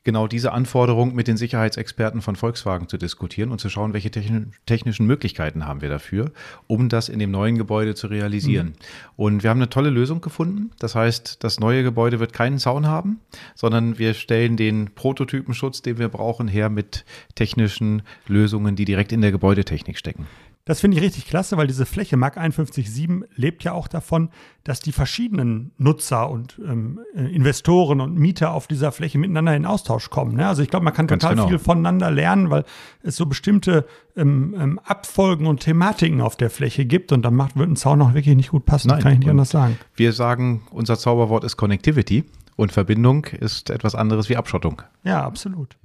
genau 0.03 0.27
diese 0.27 0.51
Anforderung 0.53 1.13
mit 1.13 1.27
den 1.27 1.37
Sicherheitsexperten 1.37 2.21
von 2.21 2.35
Volkswagen 2.35 2.87
zu 2.87 2.97
diskutieren 2.97 3.51
und 3.51 3.59
zu 3.59 3.69
schauen, 3.69 3.93
welche 3.93 4.11
technischen 4.11 5.05
Möglichkeiten 5.05 5.65
haben 5.65 5.81
wir 5.81 5.89
dafür, 5.89 6.31
um 6.67 6.89
das 6.89 7.09
in 7.09 7.19
dem 7.19 7.31
neuen 7.31 7.57
Gebäude 7.57 7.95
zu 7.95 8.07
realisieren. 8.07 8.67
Mhm. 8.67 8.73
Und 9.17 9.43
wir 9.43 9.49
haben 9.49 9.59
eine 9.59 9.69
tolle 9.69 9.89
Lösung 9.89 10.21
gefunden. 10.21 10.71
Das 10.79 10.95
heißt, 10.95 11.43
das 11.43 11.59
neue 11.59 11.83
Gebäude 11.83 12.19
wird 12.19 12.33
keinen 12.33 12.59
Zaun 12.59 12.87
haben, 12.87 13.19
sondern 13.55 13.99
wir 13.99 14.13
stellen 14.13 14.57
den 14.57 14.91
Prototypenschutz, 14.95 15.81
den 15.81 15.97
wir 15.97 16.09
brauchen, 16.09 16.47
her 16.47 16.69
mit 16.69 17.05
technischen 17.35 18.01
Lösungen, 18.27 18.75
die 18.75 18.85
direkt 18.85 19.11
in 19.11 19.21
der 19.21 19.31
Gebäudetechnik 19.31 19.97
stecken. 19.97 20.27
Das 20.65 20.81
finde 20.81 20.97
ich 20.97 21.03
richtig 21.03 21.25
klasse, 21.25 21.57
weil 21.57 21.65
diese 21.65 21.85
Fläche 21.85 22.15
Mark 22.15 22.37
51.7 22.37 23.23
lebt 23.35 23.63
ja 23.63 23.73
auch 23.73 23.87
davon, 23.87 24.29
dass 24.63 24.79
die 24.79 24.91
verschiedenen 24.91 25.71
Nutzer 25.77 26.29
und 26.29 26.59
ähm, 26.63 26.99
äh, 27.15 27.25
Investoren 27.33 28.01
und 28.01 28.15
Mieter 28.15 28.53
auf 28.53 28.67
dieser 28.67 28.91
Fläche 28.91 29.17
miteinander 29.17 29.55
in 29.55 29.65
Austausch 29.65 30.09
kommen. 30.09 30.35
Ne? 30.35 30.47
Also 30.47 30.61
ich 30.61 30.69
glaube, 30.69 30.83
man 30.83 30.93
kann 30.93 31.07
Ganz 31.07 31.21
total 31.21 31.37
genau. 31.37 31.47
viel 31.47 31.59
voneinander 31.59 32.11
lernen, 32.11 32.49
weil 32.51 32.65
es 33.01 33.15
so 33.15 33.25
bestimmte 33.25 33.87
ähm, 34.15 34.55
ähm, 34.59 34.79
Abfolgen 34.83 35.47
und 35.47 35.61
Thematiken 35.61 36.21
auf 36.21 36.35
der 36.35 36.51
Fläche 36.51 36.85
gibt 36.85 37.11
und 37.11 37.23
dann 37.23 37.33
macht, 37.33 37.55
wird 37.55 37.69
ein 37.69 37.75
Zaun 37.75 38.01
auch 38.01 38.13
wirklich 38.13 38.35
nicht 38.35 38.51
gut 38.51 38.65
passen. 38.65 38.89
Nein, 38.89 39.01
kann 39.01 39.13
ich 39.13 39.19
nicht 39.19 39.29
anders 39.29 39.49
sagen. 39.49 39.79
Wir 39.95 40.13
sagen, 40.13 40.61
unser 40.71 40.99
Zauberwort 40.99 41.45
ist 41.45 41.57
Connectivity 41.57 42.25
und 42.57 42.71
Verbindung 42.71 43.25
ist 43.25 43.69
etwas 43.71 43.95
anderes 43.95 44.29
wie 44.29 44.37
Abschottung. 44.37 44.81
Ja, 45.03 45.23
absolut. 45.23 45.77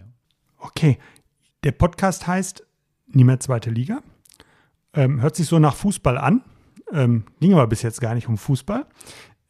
Okay, 0.58 0.98
der 1.62 1.72
Podcast 1.72 2.26
heißt 2.26 2.64
Nie 3.14 3.24
mehr 3.24 3.38
zweite 3.38 3.70
Liga. 3.70 4.02
Ähm, 4.94 5.20
hört 5.20 5.36
sich 5.36 5.46
so 5.46 5.58
nach 5.58 5.74
Fußball 5.74 6.18
an. 6.18 6.42
Ähm, 6.92 7.24
ging 7.40 7.54
aber 7.54 7.66
bis 7.66 7.82
jetzt 7.82 8.00
gar 8.00 8.14
nicht 8.14 8.28
um 8.28 8.36
Fußball. 8.36 8.86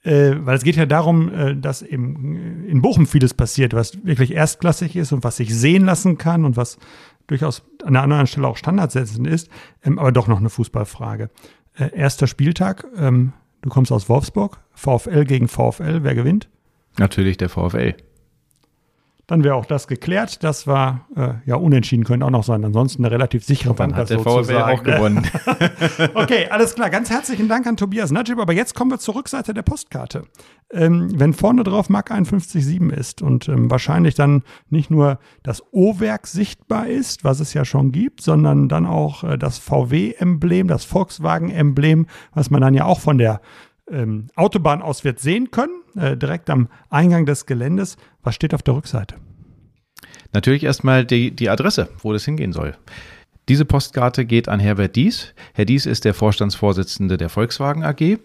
Äh, 0.03 0.35
weil 0.41 0.57
es 0.57 0.65
geht 0.65 0.77
ja 0.77 0.85
darum, 0.85 1.33
äh, 1.33 1.57
dass 1.57 1.81
eben 1.81 2.67
in 2.67 2.83
Bochum 2.83 3.07
vieles 3.07 3.33
passiert, 3.33 3.73
was 3.73 4.05
wirklich 4.05 4.33
erstklassig 4.33 4.97
ist 4.97 5.13
und 5.13 5.25
was 5.25 5.39
sich 5.39 5.55
sehen 5.55 5.87
lassen 5.87 6.19
kann 6.19 6.45
und 6.45 6.59
was 6.59 6.79
durchaus 7.27 7.63
an 7.85 7.95
der 7.95 8.03
anderen 8.03 8.27
Stelle 8.27 8.47
auch 8.47 8.59
standardsetzend 8.59 9.27
ist, 9.27 9.49
ähm, 9.83 9.99
aber 9.99 10.13
doch 10.13 10.29
noch 10.29 10.39
eine 10.39 10.51
Fußballfrage. 10.51 11.31
Äh, 11.75 11.97
erster 11.97 12.27
Spieltag, 12.27 12.87
ähm, 12.97 13.33
du 13.63 13.71
kommst 13.71 13.93
aus 13.93 14.11
Wolfsburg, 14.11 14.61
VfL 14.75 15.25
gegen 15.25 15.49
VfL, 15.49 16.03
wer 16.03 16.15
gewinnt? 16.15 16.49
Natürlich 16.99 17.39
der 17.39 17.49
VfL. 17.49 17.95
Dann 19.27 19.43
wäre 19.43 19.55
auch 19.55 19.65
das 19.65 19.87
geklärt. 19.87 20.45
Das 20.45 20.67
war 20.67 21.07
äh, 21.17 21.35
ja 21.47 21.57
unentschieden, 21.57 22.05
könnte 22.05 22.27
auch 22.27 22.31
noch 22.31 22.45
sein. 22.45 22.65
Ansonsten 22.65 23.05
eine 23.05 23.13
relativ 23.13 23.45
sichere 23.45 23.75
Dann 23.75 23.97
hat 23.97 24.11
der 24.11 24.19
VfL 24.21 24.57
auch 24.57 24.83
gewonnen. 24.83 25.27
okay, 26.15 26.49
alles 26.51 26.75
klar. 26.75 26.91
Ganz 26.91 27.11
herzlichen 27.11 27.49
Dank 27.49 27.67
an 27.67 27.77
Tobias 27.77 28.11
Najib. 28.11 28.39
Aber 28.39 28.53
jetzt 28.53 28.75
kommen 28.75 28.91
wir 28.91 28.99
zur 28.99 29.15
Rückseite 29.15 29.55
der 29.55 29.63
Postkarte. 29.63 30.25
Ähm, 30.71 31.09
wenn 31.15 31.33
vorne 31.33 31.63
drauf 31.63 31.89
Mark 31.89 32.11
51.7 32.11 32.93
ist 32.93 33.23
und 33.23 33.49
ähm, 33.49 33.71
wahrscheinlich 33.71 34.15
dann 34.15 34.43
nicht 34.71 34.91
nur 34.91 35.19
das 35.43 35.63
O-Werk 35.73 36.27
sichtbar 36.27 36.89
ist, 36.89 37.25
was 37.25 37.41
es 37.41 37.55
ja 37.55 37.65
schon 37.65 37.93
gibt, 37.93 38.23
sondern 38.23 38.69
dann 38.69 38.87
auch 38.87 39.25
äh, 39.25 39.39
das 39.39 39.59
VW-Emblem, 39.59 40.69
das 40.69 40.85
Volkswagen-Emblem, 40.85 42.07
was 42.33 42.51
man 42.51 42.61
dann 42.61 42.75
ja 42.75 42.85
auch 42.85 43.01
von 43.01 43.19
der 43.19 43.41
ähm, 43.91 44.29
Autobahn 44.35 44.83
aus 44.83 45.03
sehen 45.17 45.51
können, 45.51 45.83
äh, 45.97 46.17
direkt 46.17 46.51
am 46.51 46.69
Eingang 46.91 47.27
des 47.27 47.47
Geländes. 47.47 47.97
Was 48.23 48.35
steht 48.35 48.55
auf 48.55 48.63
der 48.63 48.75
Rückseite? 48.75 49.17
Natürlich 50.33 50.65
erstmal 50.65 51.05
die, 51.05 51.31
die 51.31 51.49
Adresse, 51.49 51.89
wo 51.99 52.13
das 52.13 52.25
hingehen 52.25 52.53
soll. 52.53 52.77
Diese 53.49 53.65
Postkarte 53.65 54.25
geht 54.25 54.49
an 54.49 54.59
Herbert 54.59 54.97
Dies. 54.97 55.35
Herr 55.53 55.67
Dies 55.67 55.87
ist 55.87 56.05
der 56.05 56.15
Vorstandsvorsitzende 56.15 57.19
der 57.19 57.29
Volkswagen 57.29 57.85
AG 57.85 58.19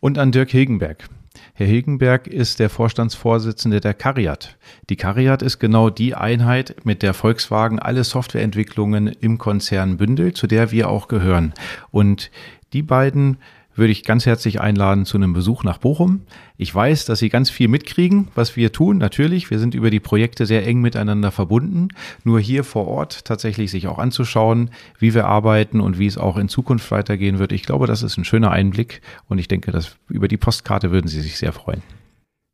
und 0.00 0.18
an 0.18 0.32
Dirk 0.32 0.50
Hilgenberg. 0.50 1.08
Herr 1.52 1.66
Hilgenberg 1.66 2.26
ist 2.26 2.58
der 2.58 2.70
Vorstandsvorsitzende 2.70 3.80
der 3.80 3.94
Cariat. 3.94 4.56
Die 4.88 4.96
Cariat 4.96 5.42
ist 5.42 5.58
genau 5.58 5.90
die 5.90 6.14
Einheit, 6.14 6.76
mit 6.84 7.02
der 7.02 7.14
Volkswagen 7.14 7.78
alle 7.78 8.04
Softwareentwicklungen 8.04 9.08
im 9.08 9.38
Konzern 9.38 9.98
bündelt, 9.98 10.36
zu 10.36 10.46
der 10.46 10.70
wir 10.70 10.88
auch 10.88 11.08
gehören. 11.08 11.52
Und 11.90 12.30
die 12.72 12.82
beiden 12.82 13.38
würde 13.76 13.92
ich 13.92 14.04
ganz 14.04 14.26
herzlich 14.26 14.60
einladen 14.60 15.04
zu 15.04 15.16
einem 15.16 15.32
Besuch 15.32 15.64
nach 15.64 15.78
Bochum. 15.78 16.22
Ich 16.56 16.74
weiß, 16.74 17.04
dass 17.04 17.18
Sie 17.18 17.28
ganz 17.28 17.50
viel 17.50 17.68
mitkriegen, 17.68 18.28
was 18.34 18.56
wir 18.56 18.72
tun. 18.72 18.98
Natürlich, 18.98 19.50
wir 19.50 19.58
sind 19.58 19.74
über 19.74 19.90
die 19.90 20.00
Projekte 20.00 20.46
sehr 20.46 20.66
eng 20.66 20.80
miteinander 20.80 21.30
verbunden. 21.30 21.88
Nur 22.24 22.40
hier 22.40 22.64
vor 22.64 22.88
Ort 22.88 23.24
tatsächlich 23.24 23.70
sich 23.70 23.86
auch 23.88 23.98
anzuschauen, 23.98 24.70
wie 24.98 25.14
wir 25.14 25.26
arbeiten 25.26 25.80
und 25.80 25.98
wie 25.98 26.06
es 26.06 26.18
auch 26.18 26.36
in 26.36 26.48
Zukunft 26.48 26.90
weitergehen 26.90 27.38
wird. 27.38 27.52
Ich 27.52 27.62
glaube, 27.64 27.86
das 27.86 28.02
ist 28.02 28.16
ein 28.16 28.24
schöner 28.24 28.50
Einblick 28.50 29.02
und 29.28 29.38
ich 29.38 29.48
denke, 29.48 29.72
dass 29.72 29.96
über 30.08 30.28
die 30.28 30.38
Postkarte 30.38 30.90
würden 30.90 31.08
Sie 31.08 31.20
sich 31.20 31.38
sehr 31.38 31.52
freuen. 31.52 31.82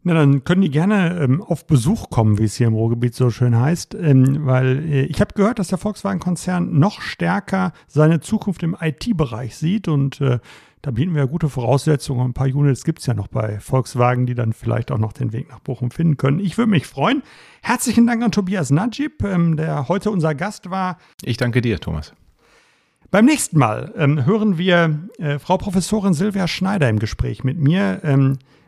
Na, 0.05 0.15
dann 0.15 0.43
können 0.43 0.63
die 0.63 0.71
gerne 0.71 1.21
ähm, 1.21 1.43
auf 1.43 1.67
Besuch 1.67 2.11
kommen, 2.11 2.39
wie 2.39 2.45
es 2.45 2.57
hier 2.57 2.67
im 2.67 2.75
Ruhrgebiet 2.75 3.15
so 3.15 3.31
schön 3.31 3.57
heißt, 3.57 3.95
ähm, 3.95 4.45
weil 4.47 4.85
äh, 4.85 5.03
ich 5.05 5.21
habe 5.21 5.35
gehört, 5.35 5.61
dass 5.61 5.69
der 5.69 5.79
Volkswagen-Konzern 5.79 6.77
noch 6.77 7.01
stärker 7.01 7.73
seine 7.87 8.19
Zukunft 8.19 8.65
im 8.65 8.77
IT-Bereich 8.81 9.57
sieht 9.57 9.87
und 9.87 10.21
äh, 10.21 10.41
da 10.83 10.91
bieten 10.91 11.15
wir 11.15 11.21
ja 11.21 11.27
gute 11.27 11.49
Voraussetzungen. 11.49 12.31
Ein 12.31 12.33
paar 12.33 12.49
Units 12.49 12.83
gibt 12.83 12.99
es 12.99 13.07
ja 13.07 13.15
noch 13.15 13.29
bei 13.29 13.61
Volkswagen, 13.61 14.27
die 14.27 14.35
dann 14.35 14.53
vielleicht 14.53 14.91
auch 14.91 14.99
noch 14.99 15.13
den 15.13 15.33
Weg 15.33 15.49
nach 15.49 15.61
Bochum 15.61 15.93
finden 15.93 16.17
können. 16.17 16.41
Ich 16.41 16.59
würde 16.59 16.73
mich 16.73 16.89
freuen. 16.89 17.23
Herzlichen 17.63 18.05
Dank 18.05 18.25
an 18.25 18.33
Tobias 18.33 18.71
Najib, 18.71 19.23
ähm, 19.23 19.57
der 19.57 19.87
heute 19.87 20.11
unser 20.11 20.35
Gast 20.35 20.69
war. 20.69 20.99
Ich 21.23 21.37
danke 21.37 21.61
dir, 21.61 21.79
Thomas. 21.79 22.13
Beim 23.13 23.27
nächsten 23.27 23.57
Mal 23.57 23.93
ähm, 23.97 24.27
hören 24.27 24.59
wir 24.59 24.99
äh, 25.19 25.39
Frau 25.39 25.59
Professorin 25.59 26.15
Silvia 26.15 26.49
Schneider 26.49 26.89
im 26.89 26.99
Gespräch 26.99 27.45
mit 27.45 27.59
mir. 27.59 28.01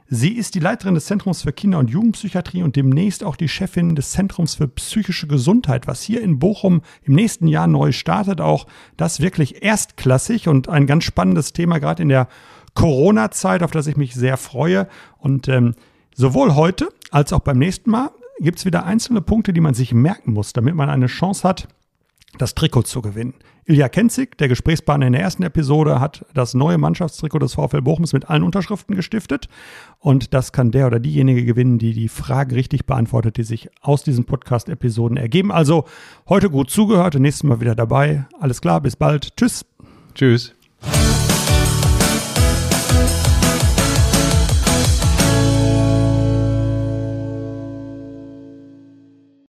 Sie 0.08 0.32
ist 0.32 0.54
die 0.54 0.60
Leiterin 0.60 0.94
des 0.94 1.06
Zentrums 1.06 1.42
für 1.42 1.52
Kinder- 1.52 1.78
und 1.78 1.88
Jugendpsychiatrie 1.88 2.62
und 2.62 2.76
demnächst 2.76 3.24
auch 3.24 3.36
die 3.36 3.48
Chefin 3.48 3.96
des 3.96 4.10
Zentrums 4.10 4.56
für 4.56 4.68
psychische 4.68 5.26
Gesundheit, 5.26 5.86
was 5.86 6.02
hier 6.02 6.20
in 6.20 6.38
Bochum 6.38 6.82
im 7.02 7.14
nächsten 7.14 7.48
Jahr 7.48 7.66
neu 7.66 7.92
startet. 7.92 8.40
Auch 8.40 8.66
das 8.98 9.20
wirklich 9.20 9.62
erstklassig 9.62 10.46
und 10.46 10.68
ein 10.68 10.86
ganz 10.86 11.04
spannendes 11.04 11.54
Thema, 11.54 11.78
gerade 11.78 12.02
in 12.02 12.10
der 12.10 12.28
Corona-Zeit, 12.74 13.62
auf 13.62 13.70
das 13.70 13.86
ich 13.86 13.96
mich 13.96 14.14
sehr 14.14 14.36
freue. 14.36 14.88
Und 15.18 15.48
ähm, 15.48 15.74
sowohl 16.14 16.54
heute 16.54 16.90
als 17.10 17.32
auch 17.32 17.40
beim 17.40 17.58
nächsten 17.58 17.90
Mal 17.90 18.10
gibt 18.40 18.58
es 18.58 18.66
wieder 18.66 18.84
einzelne 18.84 19.22
Punkte, 19.22 19.52
die 19.54 19.60
man 19.60 19.74
sich 19.74 19.94
merken 19.94 20.32
muss, 20.32 20.52
damit 20.52 20.74
man 20.74 20.90
eine 20.90 21.06
Chance 21.06 21.48
hat, 21.48 21.68
das 22.38 22.54
Trikot 22.54 22.82
zu 22.82 23.02
gewinnen. 23.02 23.34
Ilja 23.66 23.88
Kenzig, 23.88 24.36
der 24.36 24.48
Gesprächspartner 24.48 25.06
in 25.06 25.14
der 25.14 25.22
ersten 25.22 25.42
Episode, 25.42 25.98
hat 25.98 26.26
das 26.34 26.52
neue 26.52 26.76
Mannschaftstrikot 26.76 27.38
des 27.38 27.54
VfL 27.54 27.80
Bochums 27.80 28.12
mit 28.12 28.28
allen 28.28 28.42
Unterschriften 28.42 28.94
gestiftet. 28.94 29.48
Und 29.98 30.34
das 30.34 30.52
kann 30.52 30.70
der 30.70 30.86
oder 30.86 31.00
diejenige 31.00 31.44
gewinnen, 31.44 31.78
die 31.78 31.94
die 31.94 32.08
Fragen 32.08 32.54
richtig 32.54 32.84
beantwortet, 32.84 33.38
die 33.38 33.44
sich 33.44 33.70
aus 33.80 34.02
diesen 34.02 34.26
Podcast-Episoden 34.26 35.16
ergeben. 35.16 35.50
Also 35.50 35.84
heute 36.28 36.50
gut 36.50 36.70
zugehört 36.70 37.16
und 37.16 37.22
nächstes 37.22 37.44
Mal 37.44 37.60
wieder 37.60 37.74
dabei. 37.74 38.26
Alles 38.38 38.60
klar, 38.60 38.80
bis 38.82 38.96
bald. 38.96 39.36
Tschüss. 39.36 39.64
Tschüss. 40.14 40.54